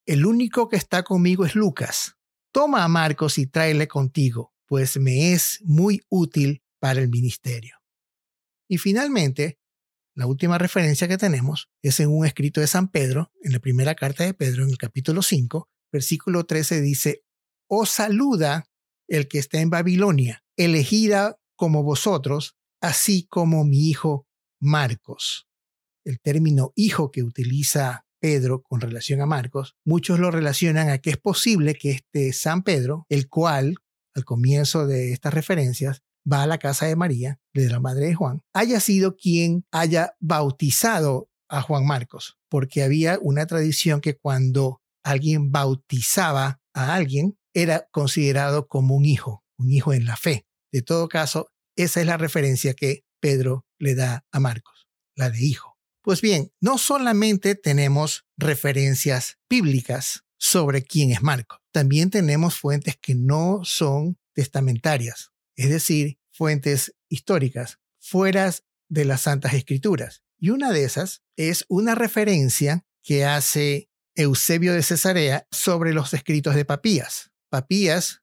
el 0.06 0.26
único 0.26 0.70
que 0.70 0.78
está 0.78 1.04
conmigo 1.04 1.46
es 1.46 1.56
Lucas. 1.56 2.16
Toma 2.52 2.84
a 2.84 2.88
Marcos 2.88 3.38
y 3.38 3.46
tráele 3.46 3.88
contigo, 3.88 4.54
pues 4.66 4.98
me 5.00 5.34
es 5.34 5.60
muy 5.64 6.02
útil 6.10 6.64
para 6.80 7.00
el 7.00 7.10
ministerio. 7.10 7.76
Y 8.68 8.78
finalmente, 8.78 9.60
la 10.16 10.26
última 10.26 10.58
referencia 10.58 11.08
que 11.08 11.18
tenemos 11.18 11.70
es 11.82 12.00
en 12.00 12.10
un 12.10 12.26
escrito 12.26 12.60
de 12.60 12.68
San 12.68 12.90
Pedro, 12.90 13.32
en 13.42 13.52
la 13.52 13.60
primera 13.60 13.96
carta 13.96 14.24
de 14.24 14.34
Pedro, 14.34 14.64
en 14.64 14.70
el 14.70 14.78
capítulo 14.78 15.22
5, 15.22 15.70
versículo 15.92 16.46
13 16.46 16.82
dice, 16.82 17.24
Os 17.72 17.92
saluda 17.92 18.66
el 19.08 19.28
que 19.28 19.38
está 19.38 19.62
en 19.62 19.70
Babilonia, 19.70 20.44
elegida 20.58 21.38
como 21.56 21.84
vosotros, 21.84 22.56
así 22.82 23.28
como 23.28 23.64
mi 23.64 23.90
hijo 23.90 24.28
Marcos. 24.60 25.48
El 26.04 26.20
término 26.20 26.74
hijo 26.76 27.12
que 27.12 27.22
utiliza 27.22 28.08
Pedro 28.20 28.64
con 28.64 28.82
relación 28.82 29.22
a 29.22 29.28
Marcos, 29.28 29.76
muchos 29.86 30.20
lo 30.20 30.32
relacionan 30.32 30.90
a 30.90 30.98
que 30.98 31.12
es 31.12 31.18
posible 31.18 31.76
que 31.76 31.92
este 31.92 32.34
San 32.34 32.64
Pedro, 32.64 33.06
el 33.08 33.30
cual, 33.30 33.76
al 34.16 34.26
comienzo 34.26 34.88
de 34.88 35.14
estas 35.14 35.36
referencias, 35.36 36.02
va 36.30 36.42
a 36.42 36.48
la 36.48 36.58
casa 36.58 36.88
de 36.88 36.96
María, 36.96 37.40
de 37.54 37.70
la 37.70 37.80
madre 37.80 38.08
de 38.08 38.16
Juan, 38.16 38.42
haya 38.52 38.80
sido 38.80 39.16
quien 39.16 39.64
haya 39.72 40.16
bautizado 40.20 41.30
a 41.48 41.62
Juan 41.62 41.86
Marcos, 41.86 42.40
porque 42.50 42.82
había 42.82 43.20
una 43.22 43.46
tradición 43.46 44.02
que 44.02 44.18
cuando 44.18 44.82
alguien 45.04 45.52
bautizaba 45.52 46.62
a 46.74 46.96
alguien, 46.96 47.39
era 47.54 47.88
considerado 47.92 48.68
como 48.68 48.96
un 48.96 49.06
hijo, 49.06 49.44
un 49.58 49.72
hijo 49.72 49.94
en 49.94 50.06
la 50.06 50.18
fe. 50.18 50.46
De 50.72 50.82
todo 50.82 51.08
caso, 51.08 51.52
esa 51.76 52.02
es 52.02 52.06
la 52.06 52.18
referencia 52.18 52.74
que 52.74 53.06
Pedro 53.20 53.66
le 53.78 53.96
da 53.96 54.26
a 54.32 54.40
Marcos, 54.40 54.88
la 55.16 55.30
de 55.30 55.44
hijo. 55.44 55.78
Pues 56.02 56.22
bien, 56.22 56.52
no 56.62 56.78
solamente 56.78 57.56
tenemos 57.56 58.26
referencias 58.38 59.38
bíblicas 59.50 60.24
sobre 60.38 60.84
quién 60.84 61.12
es 61.12 61.22
Marcos, 61.22 61.60
también 61.72 62.10
tenemos 62.10 62.56
fuentes 62.56 62.98
que 62.98 63.16
no 63.16 63.62
son 63.64 64.18
testamentarias, 64.34 65.32
es 65.56 65.70
decir, 65.70 66.18
fuentes 66.32 66.96
históricas, 67.10 67.80
fuera 68.00 68.54
de 68.88 69.06
las 69.06 69.22
Santas 69.22 69.54
Escrituras. 69.54 70.24
Y 70.38 70.52
una 70.52 70.72
de 70.72 70.86
esas 70.86 71.22
es 71.36 71.66
una 71.68 71.96
referencia 71.96 72.86
que 73.04 73.26
hace 73.26 73.90
Eusebio 74.16 74.74
de 74.74 74.84
Cesarea 74.84 75.48
sobre 75.52 75.94
los 75.94 76.14
escritos 76.14 76.56
de 76.56 76.66
Papías. 76.66 77.29
Papías 77.50 78.22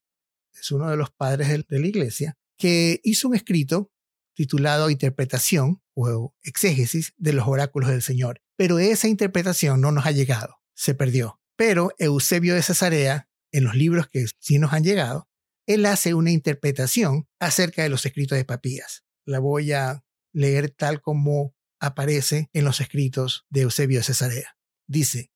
es 0.53 0.71
uno 0.71 0.91
de 0.91 0.97
los 0.97 1.11
padres 1.11 1.49
de 1.49 1.79
la 1.79 1.87
iglesia 1.87 2.39
que 2.57 3.01
hizo 3.05 3.29
un 3.29 3.35
escrito 3.35 3.91
titulado 4.35 4.91
Interpretación 4.91 5.83
o 5.95 6.35
Exégesis 6.43 7.15
de 7.17 7.33
los 7.33 7.49
oráculos 7.49 7.91
del 7.91 8.03
Señor. 8.03 8.43
Pero 8.57 8.79
esa 8.79 9.09
interpretación 9.09 9.81
no 9.81 9.93
nos 9.93 10.07
ha 10.07 10.13
llegado, 10.13 10.57
se 10.75 10.95
perdió. 10.95 11.41
Pero 11.57 11.91
Eusebio 11.99 12.55
de 12.55 12.63
Cesarea, 12.63 13.29
en 13.51 13.65
los 13.65 13.75
libros 13.75 14.09
que 14.09 14.27
sí 14.39 14.59
nos 14.59 14.73
han 14.73 14.85
llegado, 14.85 15.29
él 15.67 15.87
hace 15.87 16.15
una 16.15 16.31
interpretación 16.31 17.29
acerca 17.41 17.83
de 17.83 17.89
los 17.89 18.05
escritos 18.07 18.37
de 18.37 18.45
Papías. 18.45 19.05
La 19.25 19.39
voy 19.39 19.73
a 19.73 20.05
leer 20.33 20.71
tal 20.71 21.01
como 21.01 21.55
aparece 21.81 22.51
en 22.53 22.65
los 22.65 22.81
escritos 22.81 23.47
de 23.49 23.63
Eusebio 23.63 23.99
de 23.99 24.05
Cesarea. 24.05 24.57
Dice, 24.87 25.33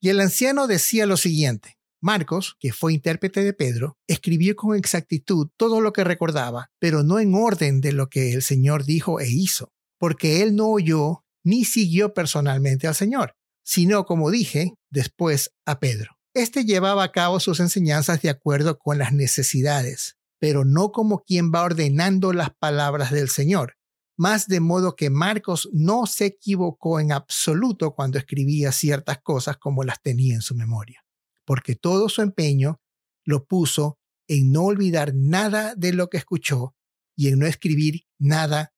y 0.00 0.08
el 0.08 0.20
anciano 0.20 0.66
decía 0.66 1.04
lo 1.04 1.16
siguiente, 1.16 1.79
Marcos, 2.00 2.56
que 2.58 2.72
fue 2.72 2.94
intérprete 2.94 3.44
de 3.44 3.52
Pedro, 3.52 3.98
escribió 4.06 4.56
con 4.56 4.76
exactitud 4.76 5.48
todo 5.56 5.80
lo 5.80 5.92
que 5.92 6.04
recordaba, 6.04 6.70
pero 6.78 7.02
no 7.02 7.20
en 7.20 7.34
orden 7.34 7.80
de 7.80 7.92
lo 7.92 8.08
que 8.08 8.32
el 8.32 8.42
Señor 8.42 8.84
dijo 8.84 9.20
e 9.20 9.28
hizo, 9.28 9.72
porque 9.98 10.42
él 10.42 10.56
no 10.56 10.68
oyó 10.68 11.24
ni 11.44 11.64
siguió 11.64 12.14
personalmente 12.14 12.86
al 12.86 12.94
Señor, 12.94 13.34
sino, 13.64 14.04
como 14.04 14.30
dije, 14.30 14.74
después 14.90 15.52
a 15.66 15.80
Pedro. 15.80 16.16
Este 16.34 16.64
llevaba 16.64 17.02
a 17.02 17.12
cabo 17.12 17.40
sus 17.40 17.60
enseñanzas 17.60 18.22
de 18.22 18.30
acuerdo 18.30 18.78
con 18.78 18.98
las 18.98 19.12
necesidades, 19.12 20.16
pero 20.38 20.64
no 20.64 20.92
como 20.92 21.22
quien 21.24 21.52
va 21.52 21.62
ordenando 21.62 22.32
las 22.32 22.50
palabras 22.50 23.10
del 23.10 23.28
Señor, 23.28 23.74
más 24.16 24.48
de 24.48 24.60
modo 24.60 24.96
que 24.96 25.10
Marcos 25.10 25.68
no 25.72 26.06
se 26.06 26.26
equivocó 26.26 27.00
en 27.00 27.10
absoluto 27.10 27.94
cuando 27.94 28.18
escribía 28.18 28.70
ciertas 28.70 29.18
cosas 29.22 29.56
como 29.56 29.82
las 29.82 30.02
tenía 30.02 30.34
en 30.34 30.42
su 30.42 30.54
memoria, 30.54 31.02
porque 31.50 31.74
todo 31.74 32.08
su 32.08 32.22
empeño 32.22 32.80
lo 33.24 33.44
puso 33.44 33.98
en 34.28 34.52
no 34.52 34.66
olvidar 34.66 35.16
nada 35.16 35.74
de 35.74 35.92
lo 35.92 36.08
que 36.08 36.16
escuchó 36.16 36.76
y 37.16 37.26
en 37.26 37.40
no 37.40 37.46
escribir 37.48 38.02
nada 38.20 38.72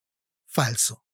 falso. 0.48 1.04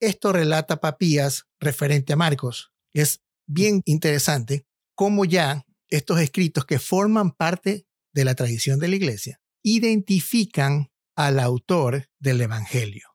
Esto 0.00 0.32
relata 0.32 0.80
Papías 0.80 1.48
referente 1.58 2.12
a 2.12 2.16
Marcos. 2.16 2.70
Es 2.94 3.20
bien 3.48 3.82
interesante 3.84 4.64
cómo 4.94 5.24
ya 5.24 5.66
estos 5.88 6.20
escritos 6.20 6.66
que 6.66 6.78
forman 6.78 7.32
parte 7.32 7.84
de 8.14 8.24
la 8.24 8.36
tradición 8.36 8.78
de 8.78 8.86
la 8.86 8.94
iglesia 8.94 9.40
identifican 9.64 10.92
al 11.16 11.40
autor 11.40 12.10
del 12.20 12.42
Evangelio. 12.42 13.08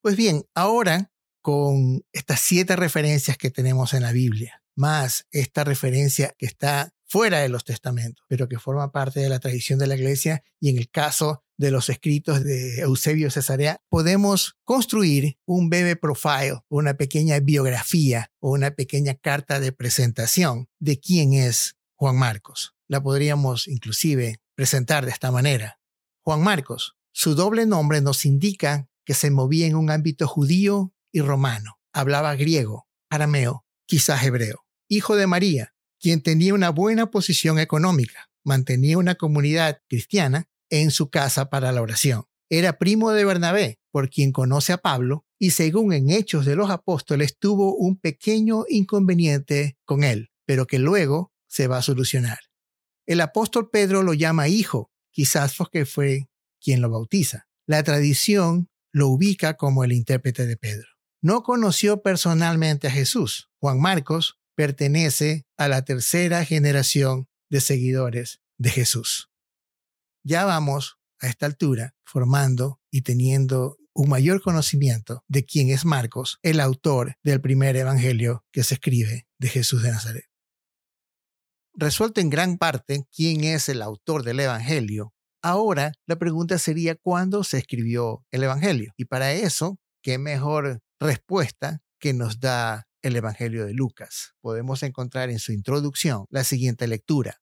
Pues 0.00 0.16
bien, 0.16 0.46
ahora 0.54 1.12
con 1.42 2.02
estas 2.12 2.40
siete 2.40 2.76
referencias 2.76 3.36
que 3.36 3.50
tenemos 3.50 3.92
en 3.92 4.04
la 4.04 4.12
Biblia, 4.12 4.62
más 4.74 5.26
esta 5.32 5.64
referencia 5.64 6.34
que 6.38 6.46
está 6.46 6.95
fuera 7.06 7.40
de 7.40 7.48
los 7.48 7.64
testamentos, 7.64 8.24
pero 8.28 8.48
que 8.48 8.58
forma 8.58 8.92
parte 8.92 9.20
de 9.20 9.28
la 9.28 9.38
tradición 9.38 9.78
de 9.78 9.86
la 9.86 9.94
iglesia, 9.94 10.42
y 10.60 10.70
en 10.70 10.78
el 10.78 10.90
caso 10.90 11.44
de 11.56 11.70
los 11.70 11.88
escritos 11.88 12.44
de 12.44 12.80
Eusebio 12.80 13.30
Cesarea, 13.30 13.80
podemos 13.88 14.56
construir 14.64 15.38
un 15.46 15.70
breve 15.70 15.96
profile, 15.96 16.60
una 16.68 16.94
pequeña 16.94 17.38
biografía 17.40 18.30
o 18.40 18.52
una 18.52 18.72
pequeña 18.72 19.14
carta 19.14 19.60
de 19.60 19.72
presentación 19.72 20.68
de 20.78 21.00
quién 21.00 21.32
es 21.32 21.76
Juan 21.94 22.16
Marcos. 22.16 22.74
La 22.88 23.02
podríamos 23.02 23.68
inclusive 23.68 24.40
presentar 24.54 25.04
de 25.06 25.12
esta 25.12 25.30
manera. 25.30 25.80
Juan 26.22 26.42
Marcos, 26.42 26.96
su 27.12 27.34
doble 27.34 27.66
nombre 27.66 28.00
nos 28.00 28.26
indica 28.26 28.88
que 29.04 29.14
se 29.14 29.30
movía 29.30 29.66
en 29.66 29.76
un 29.76 29.90
ámbito 29.90 30.26
judío 30.26 30.92
y 31.12 31.20
romano. 31.20 31.78
Hablaba 31.92 32.34
griego, 32.34 32.88
arameo, 33.08 33.64
quizás 33.86 34.24
hebreo. 34.24 34.66
Hijo 34.88 35.16
de 35.16 35.26
María, 35.26 35.74
quien 36.06 36.22
tenía 36.22 36.54
una 36.54 36.70
buena 36.70 37.10
posición 37.10 37.58
económica, 37.58 38.30
mantenía 38.44 38.96
una 38.96 39.16
comunidad 39.16 39.80
cristiana 39.88 40.48
en 40.70 40.92
su 40.92 41.10
casa 41.10 41.50
para 41.50 41.72
la 41.72 41.82
oración. 41.82 42.26
Era 42.48 42.78
primo 42.78 43.10
de 43.10 43.24
Bernabé, 43.24 43.80
por 43.90 44.08
quien 44.08 44.30
conoce 44.30 44.72
a 44.72 44.78
Pablo, 44.78 45.26
y 45.36 45.50
según 45.50 45.92
en 45.92 46.10
Hechos 46.10 46.46
de 46.46 46.54
los 46.54 46.70
Apóstoles 46.70 47.36
tuvo 47.40 47.74
un 47.74 47.98
pequeño 47.98 48.66
inconveniente 48.68 49.78
con 49.84 50.04
él, 50.04 50.30
pero 50.44 50.68
que 50.68 50.78
luego 50.78 51.32
se 51.48 51.66
va 51.66 51.78
a 51.78 51.82
solucionar. 51.82 52.38
El 53.04 53.20
apóstol 53.20 53.68
Pedro 53.68 54.04
lo 54.04 54.14
llama 54.14 54.46
hijo, 54.46 54.92
quizás 55.10 55.56
porque 55.56 55.86
fue 55.86 56.28
quien 56.60 56.82
lo 56.82 56.88
bautiza. 56.88 57.48
La 57.66 57.82
tradición 57.82 58.68
lo 58.92 59.08
ubica 59.08 59.56
como 59.56 59.82
el 59.82 59.90
intérprete 59.90 60.46
de 60.46 60.56
Pedro. 60.56 60.86
No 61.20 61.42
conoció 61.42 62.00
personalmente 62.00 62.86
a 62.86 62.92
Jesús. 62.92 63.50
Juan 63.58 63.80
Marcos 63.80 64.38
pertenece 64.56 65.46
a 65.56 65.68
la 65.68 65.84
tercera 65.84 66.44
generación 66.44 67.28
de 67.48 67.60
seguidores 67.60 68.40
de 68.58 68.70
Jesús. 68.70 69.30
Ya 70.24 70.44
vamos 70.44 70.98
a 71.20 71.28
esta 71.28 71.46
altura 71.46 71.94
formando 72.04 72.80
y 72.90 73.02
teniendo 73.02 73.76
un 73.94 74.08
mayor 74.08 74.42
conocimiento 74.42 75.22
de 75.28 75.44
quién 75.44 75.70
es 75.70 75.84
Marcos, 75.84 76.38
el 76.42 76.58
autor 76.58 77.14
del 77.22 77.40
primer 77.40 77.76
evangelio 77.76 78.44
que 78.50 78.64
se 78.64 78.74
escribe 78.74 79.28
de 79.38 79.48
Jesús 79.48 79.82
de 79.82 79.92
Nazaret 79.92 80.26
resuelto 81.76 82.20
en 82.20 82.30
gran 82.30 82.58
parte 82.58 83.06
quién 83.14 83.44
es 83.44 83.68
el 83.68 83.82
autor 83.82 84.22
del 84.24 84.40
Evangelio, 84.40 85.12
ahora 85.42 85.92
la 86.06 86.16
pregunta 86.16 86.58
sería 86.58 86.96
cuándo 86.96 87.44
se 87.44 87.58
escribió 87.58 88.24
el 88.30 88.42
Evangelio. 88.42 88.92
Y 88.96 89.04
para 89.04 89.32
eso, 89.32 89.78
¿qué 90.02 90.18
mejor 90.18 90.80
respuesta 90.98 91.80
que 92.00 92.14
nos 92.14 92.40
da 92.40 92.85
el 93.02 93.16
Evangelio 93.16 93.66
de 93.66 93.72
Lucas? 93.72 94.34
Podemos 94.40 94.82
encontrar 94.82 95.30
en 95.30 95.38
su 95.38 95.52
introducción 95.52 96.26
la 96.30 96.44
siguiente 96.44 96.86
lectura. 96.86 97.40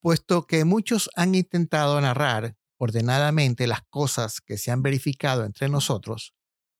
Puesto 0.00 0.46
que 0.46 0.64
muchos 0.64 1.10
han 1.16 1.34
intentado 1.34 2.00
narrar 2.00 2.56
ordenadamente 2.78 3.66
las 3.66 3.82
cosas 3.88 4.40
que 4.40 4.58
se 4.58 4.70
han 4.70 4.82
verificado 4.82 5.44
entre 5.44 5.68
nosotros, 5.68 6.34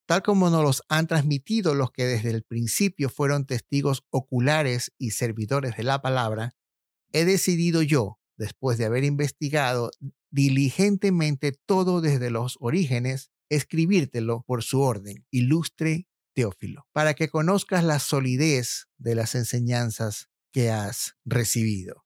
tal 0.07 0.23
como 0.23 0.51
nos 0.51 0.63
los 0.63 0.83
han 0.89 1.07
transmitido 1.07 1.75
los 1.75 1.91
que 1.91 2.05
desde 2.05 2.31
el 2.31 2.43
principio 2.43 3.09
fueron 3.09 3.47
testigos 3.47 4.05
oculares 4.11 4.93
y 4.99 5.13
servidores 5.13 5.77
de 5.77 5.85
la 5.85 6.03
palabra, 6.03 6.55
he 7.13 7.25
decidido 7.25 7.83
yo, 7.83 8.19
después 8.37 8.77
de 8.77 8.85
haber 8.85 9.05
investigado 9.05 9.91
diligentemente 10.31 11.53
todo 11.53 12.01
desde 12.01 12.31
los 12.31 12.57
orígenes, 12.61 13.31
escribírtelo 13.49 14.43
por 14.47 14.63
su 14.63 14.81
orden, 14.81 15.25
ilustre 15.31 16.09
Teófilo, 16.35 16.87
para 16.93 17.15
que 17.15 17.29
conozcas 17.29 17.85
la 17.85 17.99
solidez 17.99 18.89
de 18.99 19.15
las 19.15 19.35
enseñanzas 19.35 20.29
que 20.53 20.71
has 20.71 21.15
recibido. 21.25 22.05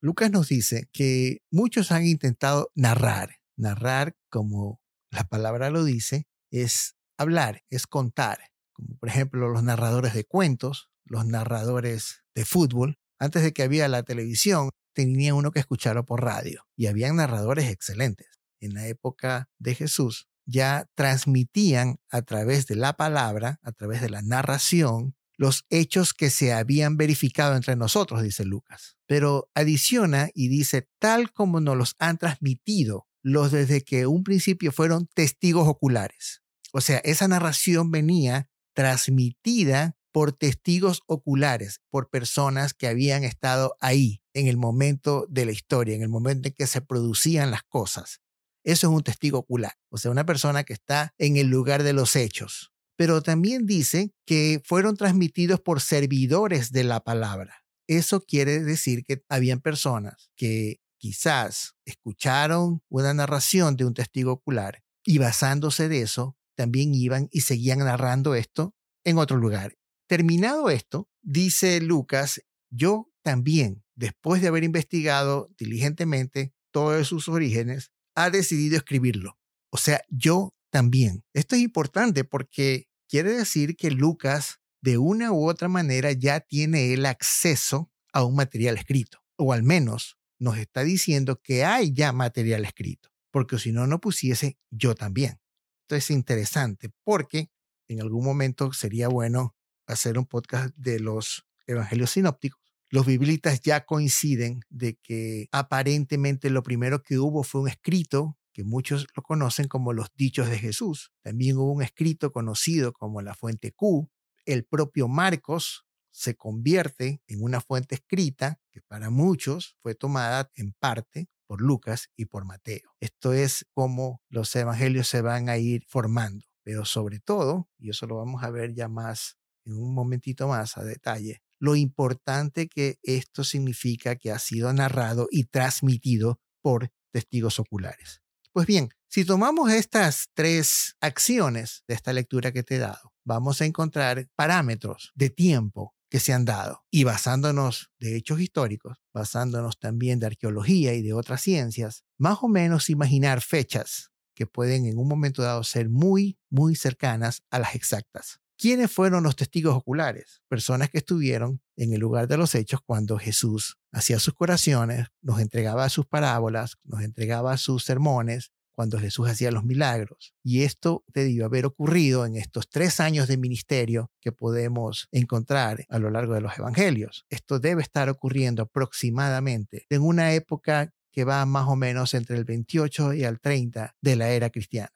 Lucas 0.00 0.30
nos 0.30 0.48
dice 0.48 0.88
que 0.92 1.38
muchos 1.50 1.92
han 1.92 2.06
intentado 2.06 2.70
narrar. 2.74 3.36
Narrar, 3.56 4.16
como 4.30 4.80
la 5.10 5.24
palabra 5.24 5.70
lo 5.70 5.84
dice, 5.84 6.26
es 6.50 6.96
hablar, 7.16 7.62
es 7.70 7.86
contar. 7.86 8.50
Como 8.72 8.96
por 8.96 9.08
ejemplo 9.08 9.48
los 9.48 9.62
narradores 9.62 10.14
de 10.14 10.24
cuentos, 10.24 10.90
los 11.04 11.26
narradores 11.26 12.24
de 12.34 12.44
fútbol. 12.44 12.98
Antes 13.18 13.42
de 13.42 13.52
que 13.52 13.62
había 13.62 13.86
la 13.86 14.02
televisión, 14.02 14.70
tenía 14.92 15.34
uno 15.34 15.52
que 15.52 15.60
escucharlo 15.60 16.04
por 16.04 16.24
radio 16.24 16.66
y 16.76 16.86
habían 16.86 17.16
narradores 17.16 17.70
excelentes. 17.70 18.26
En 18.60 18.74
la 18.74 18.86
época 18.88 19.50
de 19.58 19.74
Jesús 19.74 20.28
ya 20.52 20.88
transmitían 20.94 21.96
a 22.10 22.22
través 22.22 22.66
de 22.66 22.76
la 22.76 22.92
palabra, 22.92 23.58
a 23.62 23.72
través 23.72 24.00
de 24.00 24.10
la 24.10 24.22
narración, 24.22 25.16
los 25.36 25.64
hechos 25.70 26.14
que 26.14 26.30
se 26.30 26.52
habían 26.52 26.96
verificado 26.96 27.56
entre 27.56 27.74
nosotros, 27.74 28.22
dice 28.22 28.44
Lucas. 28.44 28.96
Pero 29.06 29.50
adiciona 29.54 30.28
y 30.34 30.48
dice, 30.48 30.88
tal 31.00 31.32
como 31.32 31.60
nos 31.60 31.76
los 31.76 31.96
han 31.98 32.18
transmitido 32.18 33.08
los 33.22 33.50
desde 33.50 33.82
que 33.82 34.06
un 34.06 34.24
principio 34.24 34.72
fueron 34.72 35.08
testigos 35.14 35.66
oculares. 35.68 36.42
O 36.72 36.80
sea, 36.80 36.98
esa 36.98 37.28
narración 37.28 37.90
venía 37.90 38.48
transmitida 38.74 39.96
por 40.12 40.32
testigos 40.32 41.02
oculares, 41.06 41.80
por 41.90 42.10
personas 42.10 42.74
que 42.74 42.86
habían 42.86 43.24
estado 43.24 43.74
ahí 43.80 44.22
en 44.34 44.46
el 44.46 44.56
momento 44.56 45.26
de 45.28 45.46
la 45.46 45.52
historia, 45.52 45.94
en 45.94 46.02
el 46.02 46.08
momento 46.08 46.48
en 46.48 46.54
que 46.54 46.66
se 46.66 46.82
producían 46.82 47.50
las 47.50 47.62
cosas. 47.62 48.20
Eso 48.64 48.88
es 48.88 48.92
un 48.92 49.02
testigo 49.02 49.38
ocular, 49.38 49.74
o 49.90 49.98
sea, 49.98 50.10
una 50.10 50.24
persona 50.26 50.64
que 50.64 50.72
está 50.72 51.14
en 51.18 51.36
el 51.36 51.48
lugar 51.48 51.82
de 51.82 51.92
los 51.92 52.16
hechos. 52.16 52.72
Pero 52.96 53.22
también 53.22 53.66
dice 53.66 54.12
que 54.26 54.60
fueron 54.64 54.96
transmitidos 54.96 55.60
por 55.60 55.80
servidores 55.80 56.70
de 56.72 56.84
la 56.84 57.00
palabra. 57.00 57.64
Eso 57.88 58.20
quiere 58.20 58.60
decir 58.60 59.04
que 59.04 59.22
habían 59.28 59.60
personas 59.60 60.30
que 60.36 60.80
quizás 60.98 61.74
escucharon 61.84 62.82
una 62.88 63.12
narración 63.12 63.76
de 63.76 63.84
un 63.84 63.94
testigo 63.94 64.32
ocular 64.32 64.84
y 65.04 65.18
basándose 65.18 65.88
de 65.88 66.02
eso, 66.02 66.36
también 66.54 66.94
iban 66.94 67.28
y 67.32 67.40
seguían 67.40 67.80
narrando 67.80 68.34
esto 68.36 68.76
en 69.04 69.18
otro 69.18 69.36
lugar. 69.36 69.76
Terminado 70.06 70.70
esto, 70.70 71.08
dice 71.22 71.80
Lucas, 71.80 72.42
yo 72.70 73.10
también, 73.22 73.82
después 73.96 74.42
de 74.42 74.48
haber 74.48 74.62
investigado 74.62 75.50
diligentemente 75.58 76.54
todos 76.70 77.08
sus 77.08 77.28
orígenes, 77.28 77.90
ha 78.14 78.30
decidido 78.30 78.76
escribirlo. 78.76 79.38
O 79.70 79.76
sea, 79.76 80.02
yo 80.08 80.54
también. 80.70 81.24
Esto 81.32 81.54
es 81.54 81.62
importante 81.62 82.24
porque 82.24 82.88
quiere 83.08 83.32
decir 83.32 83.76
que 83.76 83.90
Lucas, 83.90 84.60
de 84.80 84.98
una 84.98 85.32
u 85.32 85.48
otra 85.48 85.68
manera, 85.68 86.12
ya 86.12 86.40
tiene 86.40 86.92
el 86.92 87.06
acceso 87.06 87.90
a 88.12 88.24
un 88.24 88.34
material 88.34 88.76
escrito, 88.76 89.22
o 89.36 89.52
al 89.52 89.62
menos 89.62 90.18
nos 90.38 90.58
está 90.58 90.82
diciendo 90.82 91.40
que 91.40 91.64
hay 91.64 91.92
ya 91.92 92.12
material 92.12 92.64
escrito, 92.64 93.10
porque 93.30 93.58
si 93.58 93.72
no, 93.72 93.86
no 93.86 94.00
pusiese 94.00 94.58
yo 94.70 94.94
también. 94.94 95.40
Esto 95.82 95.96
es 95.96 96.10
interesante 96.10 96.90
porque 97.04 97.50
en 97.88 98.00
algún 98.00 98.24
momento 98.24 98.72
sería 98.72 99.08
bueno 99.08 99.54
hacer 99.86 100.18
un 100.18 100.26
podcast 100.26 100.74
de 100.76 101.00
los 101.00 101.46
evangelios 101.66 102.10
sinópticos. 102.10 102.61
Los 102.92 103.06
biblitas 103.06 103.62
ya 103.62 103.86
coinciden 103.86 104.60
de 104.68 104.98
que 105.02 105.48
aparentemente 105.50 106.50
lo 106.50 106.62
primero 106.62 107.02
que 107.02 107.18
hubo 107.18 107.42
fue 107.42 107.62
un 107.62 107.68
escrito 107.68 108.36
que 108.52 108.64
muchos 108.64 109.06
lo 109.16 109.22
conocen 109.22 109.66
como 109.66 109.94
los 109.94 110.08
dichos 110.14 110.50
de 110.50 110.58
Jesús. 110.58 111.10
También 111.22 111.56
hubo 111.56 111.72
un 111.72 111.82
escrito 111.82 112.32
conocido 112.32 112.92
como 112.92 113.22
la 113.22 113.34
fuente 113.34 113.72
Q. 113.72 114.10
El 114.44 114.66
propio 114.66 115.08
Marcos 115.08 115.86
se 116.10 116.36
convierte 116.36 117.22
en 117.28 117.42
una 117.42 117.62
fuente 117.62 117.94
escrita 117.94 118.60
que 118.70 118.82
para 118.82 119.08
muchos 119.08 119.74
fue 119.80 119.94
tomada 119.94 120.50
en 120.54 120.74
parte 120.74 121.30
por 121.46 121.62
Lucas 121.62 122.10
y 122.14 122.26
por 122.26 122.44
Mateo. 122.44 122.94
Esto 123.00 123.32
es 123.32 123.64
como 123.72 124.20
los 124.28 124.54
evangelios 124.54 125.08
se 125.08 125.22
van 125.22 125.48
a 125.48 125.56
ir 125.56 125.86
formando, 125.88 126.44
pero 126.62 126.84
sobre 126.84 127.20
todo, 127.20 127.70
y 127.78 127.88
eso 127.88 128.06
lo 128.06 128.16
vamos 128.16 128.42
a 128.42 128.50
ver 128.50 128.74
ya 128.74 128.88
más 128.88 129.38
en 129.64 129.78
un 129.78 129.94
momentito 129.94 130.46
más 130.46 130.76
a 130.76 130.84
detalle, 130.84 131.42
lo 131.62 131.76
importante 131.76 132.66
que 132.66 132.98
esto 133.04 133.44
significa 133.44 134.16
que 134.16 134.32
ha 134.32 134.40
sido 134.40 134.72
narrado 134.72 135.28
y 135.30 135.44
transmitido 135.44 136.40
por 136.60 136.90
testigos 137.12 137.60
oculares. 137.60 138.20
Pues 138.52 138.66
bien, 138.66 138.88
si 139.08 139.24
tomamos 139.24 139.70
estas 139.70 140.26
tres 140.34 140.96
acciones 141.00 141.84
de 141.86 141.94
esta 141.94 142.12
lectura 142.12 142.50
que 142.50 142.64
te 142.64 142.74
he 142.74 142.78
dado, 142.78 143.12
vamos 143.24 143.60
a 143.60 143.64
encontrar 143.64 144.26
parámetros 144.34 145.12
de 145.14 145.30
tiempo 145.30 145.94
que 146.10 146.18
se 146.18 146.32
han 146.32 146.44
dado 146.44 146.84
y 146.90 147.04
basándonos 147.04 147.92
de 148.00 148.16
hechos 148.16 148.40
históricos, 148.40 148.98
basándonos 149.14 149.78
también 149.78 150.18
de 150.18 150.26
arqueología 150.26 150.94
y 150.94 151.02
de 151.02 151.12
otras 151.12 151.42
ciencias, 151.42 152.02
más 152.18 152.38
o 152.42 152.48
menos 152.48 152.90
imaginar 152.90 153.40
fechas 153.40 154.10
que 154.34 154.46
pueden 154.46 154.86
en 154.86 154.98
un 154.98 155.06
momento 155.06 155.42
dado 155.42 155.62
ser 155.62 155.88
muy, 155.88 156.40
muy 156.50 156.74
cercanas 156.74 157.42
a 157.52 157.60
las 157.60 157.76
exactas. 157.76 158.41
¿Quiénes 158.62 158.92
fueron 158.92 159.24
los 159.24 159.34
testigos 159.34 159.74
oculares? 159.74 160.40
Personas 160.46 160.88
que 160.88 160.98
estuvieron 160.98 161.60
en 161.74 161.94
el 161.94 161.98
lugar 161.98 162.28
de 162.28 162.36
los 162.36 162.54
hechos 162.54 162.78
cuando 162.80 163.18
Jesús 163.18 163.76
hacía 163.90 164.20
sus 164.20 164.34
curaciones, 164.34 165.08
nos 165.20 165.40
entregaba 165.40 165.88
sus 165.88 166.06
parábolas, 166.06 166.76
nos 166.84 167.02
entregaba 167.02 167.56
sus 167.56 167.82
sermones, 167.82 168.52
cuando 168.70 169.00
Jesús 169.00 169.28
hacía 169.28 169.50
los 169.50 169.64
milagros. 169.64 170.32
Y 170.44 170.62
esto 170.62 171.02
debió 171.08 171.44
haber 171.44 171.66
ocurrido 171.66 172.24
en 172.24 172.36
estos 172.36 172.70
tres 172.70 173.00
años 173.00 173.26
de 173.26 173.36
ministerio 173.36 174.12
que 174.20 174.30
podemos 174.30 175.08
encontrar 175.10 175.84
a 175.88 175.98
lo 175.98 176.10
largo 176.10 176.34
de 176.34 176.42
los 176.42 176.56
evangelios. 176.56 177.26
Esto 177.30 177.58
debe 177.58 177.82
estar 177.82 178.08
ocurriendo 178.10 178.62
aproximadamente 178.62 179.86
en 179.90 180.02
una 180.02 180.34
época 180.34 180.94
que 181.10 181.24
va 181.24 181.44
más 181.46 181.66
o 181.66 181.74
menos 181.74 182.14
entre 182.14 182.36
el 182.36 182.44
28 182.44 183.14
y 183.14 183.24
el 183.24 183.40
30 183.40 183.96
de 184.00 184.14
la 184.14 184.30
era 184.30 184.50
cristiana. 184.50 184.92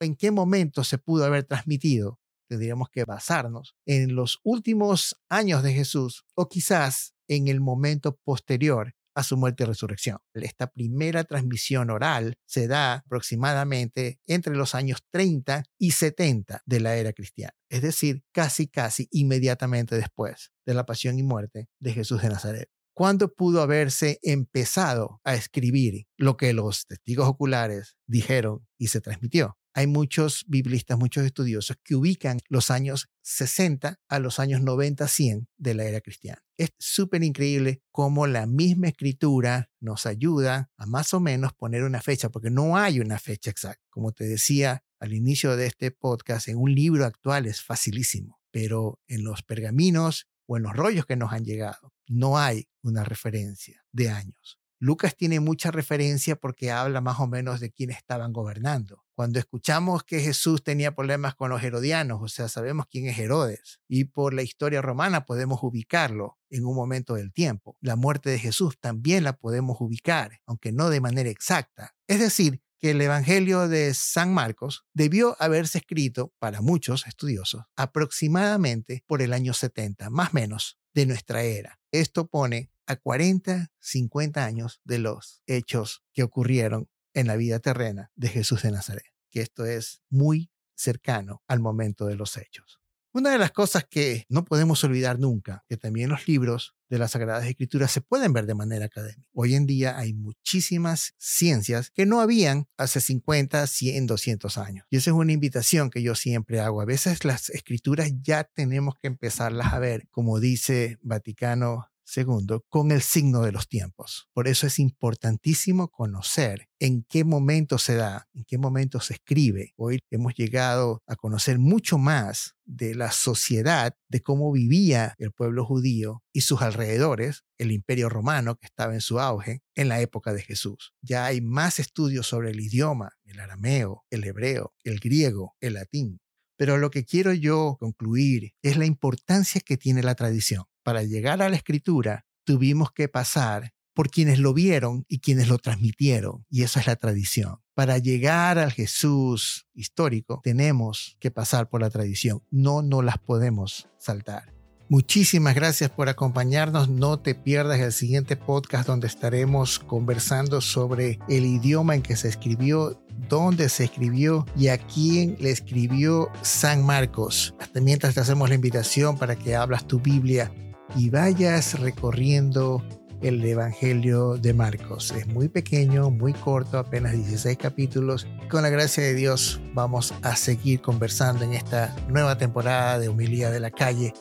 ¿En 0.00 0.16
qué 0.16 0.30
momento 0.30 0.82
se 0.82 0.96
pudo 0.96 1.26
haber 1.26 1.44
transmitido 1.44 2.21
tendríamos 2.52 2.90
que 2.90 3.06
basarnos 3.06 3.74
en 3.86 4.14
los 4.14 4.40
últimos 4.42 5.16
años 5.30 5.62
de 5.62 5.72
Jesús 5.72 6.26
o 6.34 6.50
quizás 6.50 7.14
en 7.26 7.48
el 7.48 7.62
momento 7.62 8.18
posterior 8.24 8.94
a 9.14 9.22
su 9.22 9.38
muerte 9.38 9.62
y 9.62 9.66
resurrección. 9.66 10.18
Esta 10.34 10.66
primera 10.66 11.24
transmisión 11.24 11.88
oral 11.88 12.34
se 12.46 12.68
da 12.68 12.94
aproximadamente 12.94 14.20
entre 14.26 14.54
los 14.54 14.74
años 14.74 15.00
30 15.10 15.64
y 15.78 15.92
70 15.92 16.62
de 16.66 16.80
la 16.80 16.96
era 16.96 17.14
cristiana, 17.14 17.54
es 17.70 17.80
decir, 17.80 18.22
casi, 18.32 18.68
casi 18.68 19.08
inmediatamente 19.10 19.96
después 19.96 20.52
de 20.66 20.74
la 20.74 20.84
pasión 20.84 21.18
y 21.18 21.22
muerte 21.22 21.68
de 21.80 21.92
Jesús 21.92 22.20
de 22.20 22.28
Nazaret. 22.28 22.68
¿Cuándo 22.94 23.32
pudo 23.32 23.62
haberse 23.62 24.18
empezado 24.22 25.22
a 25.24 25.34
escribir 25.34 26.06
lo 26.18 26.36
que 26.36 26.52
los 26.52 26.86
testigos 26.86 27.26
oculares 27.26 27.96
dijeron 28.06 28.66
y 28.78 28.88
se 28.88 29.00
transmitió? 29.00 29.56
Hay 29.74 29.86
muchos 29.86 30.44
biblistas, 30.46 30.98
muchos 30.98 31.24
estudiosos 31.24 31.76
que 31.82 31.94
ubican 31.94 32.38
los 32.48 32.70
años 32.70 33.08
60 33.22 34.00
a 34.08 34.18
los 34.18 34.38
años 34.38 34.60
90, 34.62 35.06
100 35.08 35.48
de 35.56 35.74
la 35.74 35.84
era 35.84 36.00
cristiana. 36.00 36.42
Es 36.56 36.70
súper 36.78 37.22
increíble 37.22 37.82
cómo 37.90 38.26
la 38.26 38.46
misma 38.46 38.88
escritura 38.88 39.70
nos 39.80 40.06
ayuda 40.06 40.70
a 40.76 40.86
más 40.86 41.14
o 41.14 41.20
menos 41.20 41.52
poner 41.54 41.84
una 41.84 42.02
fecha, 42.02 42.28
porque 42.30 42.50
no 42.50 42.76
hay 42.76 43.00
una 43.00 43.18
fecha 43.18 43.50
exacta. 43.50 43.82
Como 43.90 44.12
te 44.12 44.24
decía 44.24 44.84
al 44.98 45.12
inicio 45.12 45.56
de 45.56 45.66
este 45.66 45.90
podcast, 45.90 46.48
en 46.48 46.58
un 46.58 46.74
libro 46.74 47.04
actual 47.04 47.46
es 47.46 47.62
facilísimo, 47.62 48.40
pero 48.50 49.00
en 49.08 49.24
los 49.24 49.42
pergaminos 49.42 50.28
o 50.46 50.56
en 50.56 50.64
los 50.64 50.74
rollos 50.74 51.06
que 51.06 51.16
nos 51.16 51.32
han 51.32 51.44
llegado, 51.44 51.92
no 52.06 52.38
hay 52.38 52.68
una 52.82 53.04
referencia 53.04 53.84
de 53.92 54.10
años. 54.10 54.61
Lucas 54.82 55.16
tiene 55.16 55.38
mucha 55.38 55.70
referencia 55.70 56.34
porque 56.34 56.72
habla 56.72 57.00
más 57.00 57.20
o 57.20 57.28
menos 57.28 57.60
de 57.60 57.70
quiénes 57.70 57.98
estaban 57.98 58.32
gobernando. 58.32 59.04
Cuando 59.14 59.38
escuchamos 59.38 60.02
que 60.02 60.18
Jesús 60.18 60.64
tenía 60.64 60.92
problemas 60.96 61.36
con 61.36 61.50
los 61.50 61.62
herodianos, 61.62 62.18
o 62.20 62.26
sea, 62.26 62.48
sabemos 62.48 62.86
quién 62.90 63.06
es 63.06 63.16
Herodes, 63.16 63.78
y 63.86 64.06
por 64.06 64.34
la 64.34 64.42
historia 64.42 64.82
romana 64.82 65.24
podemos 65.24 65.60
ubicarlo 65.62 66.40
en 66.50 66.66
un 66.66 66.74
momento 66.74 67.14
del 67.14 67.32
tiempo. 67.32 67.76
La 67.80 67.94
muerte 67.94 68.28
de 68.30 68.40
Jesús 68.40 68.76
también 68.80 69.22
la 69.22 69.34
podemos 69.34 69.76
ubicar, 69.80 70.40
aunque 70.46 70.72
no 70.72 70.90
de 70.90 71.00
manera 71.00 71.30
exacta. 71.30 71.94
Es 72.08 72.18
decir, 72.18 72.60
que 72.80 72.90
el 72.90 73.00
Evangelio 73.00 73.68
de 73.68 73.94
San 73.94 74.34
Marcos 74.34 74.84
debió 74.92 75.36
haberse 75.38 75.78
escrito, 75.78 76.34
para 76.40 76.60
muchos 76.60 77.06
estudiosos, 77.06 77.62
aproximadamente 77.76 79.04
por 79.06 79.22
el 79.22 79.32
año 79.32 79.54
70, 79.54 80.10
más 80.10 80.30
o 80.30 80.34
menos, 80.34 80.80
de 80.92 81.06
nuestra 81.06 81.44
era. 81.44 81.78
Esto 81.92 82.26
pone 82.26 82.72
a 82.92 82.96
40, 82.96 83.72
50 83.80 84.44
años 84.44 84.80
de 84.84 84.98
los 84.98 85.42
hechos 85.46 86.04
que 86.12 86.22
ocurrieron 86.22 86.88
en 87.14 87.26
la 87.26 87.36
vida 87.36 87.58
terrena 87.58 88.10
de 88.14 88.28
Jesús 88.28 88.62
de 88.62 88.70
Nazaret, 88.70 89.12
que 89.30 89.40
esto 89.40 89.64
es 89.64 90.02
muy 90.08 90.50
cercano 90.74 91.42
al 91.46 91.60
momento 91.60 92.06
de 92.06 92.16
los 92.16 92.36
hechos. 92.36 92.82
Una 93.14 93.30
de 93.30 93.38
las 93.38 93.52
cosas 93.52 93.84
que 93.84 94.24
no 94.30 94.42
podemos 94.46 94.82
olvidar 94.84 95.18
nunca, 95.18 95.64
que 95.68 95.76
también 95.76 96.08
los 96.08 96.26
libros 96.26 96.74
de 96.88 96.96
las 96.96 97.10
Sagradas 97.10 97.44
Escrituras 97.44 97.92
se 97.92 98.00
pueden 98.00 98.32
ver 98.32 98.46
de 98.46 98.54
manera 98.54 98.86
académica. 98.86 99.28
Hoy 99.34 99.54
en 99.54 99.66
día 99.66 99.98
hay 99.98 100.14
muchísimas 100.14 101.14
ciencias 101.18 101.90
que 101.90 102.06
no 102.06 102.22
habían 102.22 102.68
hace 102.78 103.02
50, 103.02 103.66
100, 103.66 104.06
200 104.06 104.56
años. 104.56 104.86
Y 104.88 104.96
esa 104.96 105.10
es 105.10 105.14
una 105.14 105.32
invitación 105.32 105.90
que 105.90 106.02
yo 106.02 106.14
siempre 106.14 106.60
hago. 106.60 106.80
A 106.80 106.86
veces 106.86 107.26
las 107.26 107.50
escrituras 107.50 108.10
ya 108.22 108.44
tenemos 108.44 108.94
que 108.98 109.08
empezarlas 109.08 109.74
a 109.74 109.78
ver, 109.78 110.08
como 110.10 110.40
dice 110.40 110.98
Vaticano 111.02 111.91
Segundo, 112.04 112.64
con 112.68 112.90
el 112.90 113.00
signo 113.00 113.42
de 113.42 113.52
los 113.52 113.68
tiempos. 113.68 114.28
Por 114.34 114.48
eso 114.48 114.66
es 114.66 114.78
importantísimo 114.78 115.88
conocer 115.88 116.68
en 116.80 117.04
qué 117.08 117.24
momento 117.24 117.78
se 117.78 117.94
da, 117.94 118.28
en 118.34 118.44
qué 118.44 118.58
momento 118.58 119.00
se 119.00 119.14
escribe. 119.14 119.72
Hoy 119.76 120.00
hemos 120.10 120.34
llegado 120.34 121.00
a 121.06 121.16
conocer 121.16 121.58
mucho 121.58 121.98
más 121.98 122.56
de 122.64 122.94
la 122.94 123.12
sociedad, 123.12 123.94
de 124.08 124.20
cómo 124.20 124.50
vivía 124.52 125.14
el 125.18 125.32
pueblo 125.32 125.64
judío 125.64 126.22
y 126.32 126.42
sus 126.42 126.60
alrededores, 126.62 127.44
el 127.58 127.70
imperio 127.70 128.08
romano 128.08 128.56
que 128.56 128.66
estaba 128.66 128.94
en 128.94 129.00
su 129.00 129.20
auge 129.20 129.62
en 129.74 129.88
la 129.88 130.00
época 130.00 130.32
de 130.32 130.42
Jesús. 130.42 130.92
Ya 131.02 131.24
hay 131.26 131.40
más 131.40 131.78
estudios 131.78 132.26
sobre 132.26 132.50
el 132.50 132.60
idioma, 132.60 133.12
el 133.24 133.40
arameo, 133.40 134.04
el 134.10 134.24
hebreo, 134.24 134.74
el 134.84 134.98
griego, 134.98 135.56
el 135.60 135.74
latín. 135.74 136.20
Pero 136.62 136.78
lo 136.78 136.92
que 136.92 137.04
quiero 137.04 137.32
yo 137.32 137.76
concluir 137.80 138.54
es 138.62 138.76
la 138.76 138.86
importancia 138.86 139.60
que 139.60 139.76
tiene 139.76 140.00
la 140.00 140.14
tradición 140.14 140.62
para 140.84 141.02
llegar 141.02 141.42
a 141.42 141.48
la 141.48 141.56
escritura, 141.56 142.24
tuvimos 142.44 142.92
que 142.92 143.08
pasar 143.08 143.72
por 143.94 144.10
quienes 144.10 144.38
lo 144.38 144.54
vieron 144.54 145.04
y 145.08 145.18
quienes 145.18 145.48
lo 145.48 145.58
transmitieron. 145.58 146.46
Y 146.48 146.62
eso 146.62 146.78
es 146.78 146.86
la 146.86 146.94
tradición. 146.94 147.56
Para 147.74 147.98
llegar 147.98 148.60
al 148.60 148.70
Jesús 148.70 149.66
histórico, 149.74 150.40
tenemos 150.44 151.16
que 151.18 151.32
pasar 151.32 151.68
por 151.68 151.80
la 151.80 151.90
tradición. 151.90 152.44
No 152.48 152.80
no 152.80 153.02
las 153.02 153.18
podemos 153.18 153.88
saltar. 153.98 154.52
Muchísimas 154.92 155.54
gracias 155.54 155.90
por 155.90 156.10
acompañarnos. 156.10 156.90
No 156.90 157.18
te 157.18 157.34
pierdas 157.34 157.80
el 157.80 157.92
siguiente 157.92 158.36
podcast 158.36 158.86
donde 158.86 159.06
estaremos 159.06 159.78
conversando 159.78 160.60
sobre 160.60 161.18
el 161.30 161.46
idioma 161.46 161.94
en 161.94 162.02
que 162.02 162.14
se 162.14 162.28
escribió, 162.28 163.01
dónde 163.32 163.70
se 163.70 163.84
escribió 163.84 164.44
y 164.54 164.68
a 164.68 164.76
quién 164.76 165.38
le 165.40 165.50
escribió 165.50 166.28
San 166.42 166.84
Marcos. 166.84 167.54
Hasta 167.58 167.80
mientras 167.80 168.12
te 168.12 168.20
hacemos 168.20 168.50
la 168.50 168.56
invitación 168.56 169.16
para 169.16 169.36
que 169.36 169.56
hablas 169.56 169.86
tu 169.86 170.00
Biblia 170.00 170.52
y 170.94 171.08
vayas 171.08 171.80
recorriendo 171.80 172.84
el 173.22 173.42
Evangelio 173.42 174.36
de 174.36 174.52
Marcos. 174.52 175.12
Es 175.12 175.26
muy 175.28 175.48
pequeño, 175.48 176.10
muy 176.10 176.34
corto, 176.34 176.76
apenas 176.76 177.12
16 177.12 177.56
capítulos. 177.56 178.26
Con 178.50 178.64
la 178.64 178.68
gracia 178.68 179.02
de 179.02 179.14
Dios 179.14 179.62
vamos 179.72 180.12
a 180.20 180.36
seguir 180.36 180.82
conversando 180.82 181.42
en 181.42 181.54
esta 181.54 181.96
nueva 182.08 182.36
temporada 182.36 182.98
de 182.98 183.08
Humilía 183.08 183.48
de 183.48 183.60
la 183.60 183.70
Calle, 183.70 184.12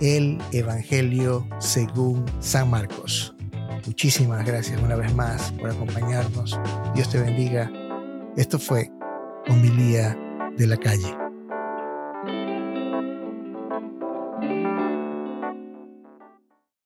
el 0.00 0.38
Evangelio 0.52 1.48
según 1.58 2.24
San 2.38 2.70
Marcos. 2.70 3.34
Muchísimas 3.86 4.46
gracias 4.46 4.80
una 4.80 4.94
vez 4.94 5.12
más 5.16 5.50
por 5.50 5.70
acompañarnos. 5.70 6.60
Dios 6.94 7.10
te 7.10 7.18
bendiga. 7.18 7.81
Esto 8.36 8.58
fue 8.58 8.90
Humilía 9.46 10.16
de 10.56 10.66
la 10.66 10.78
Calle. 10.78 11.21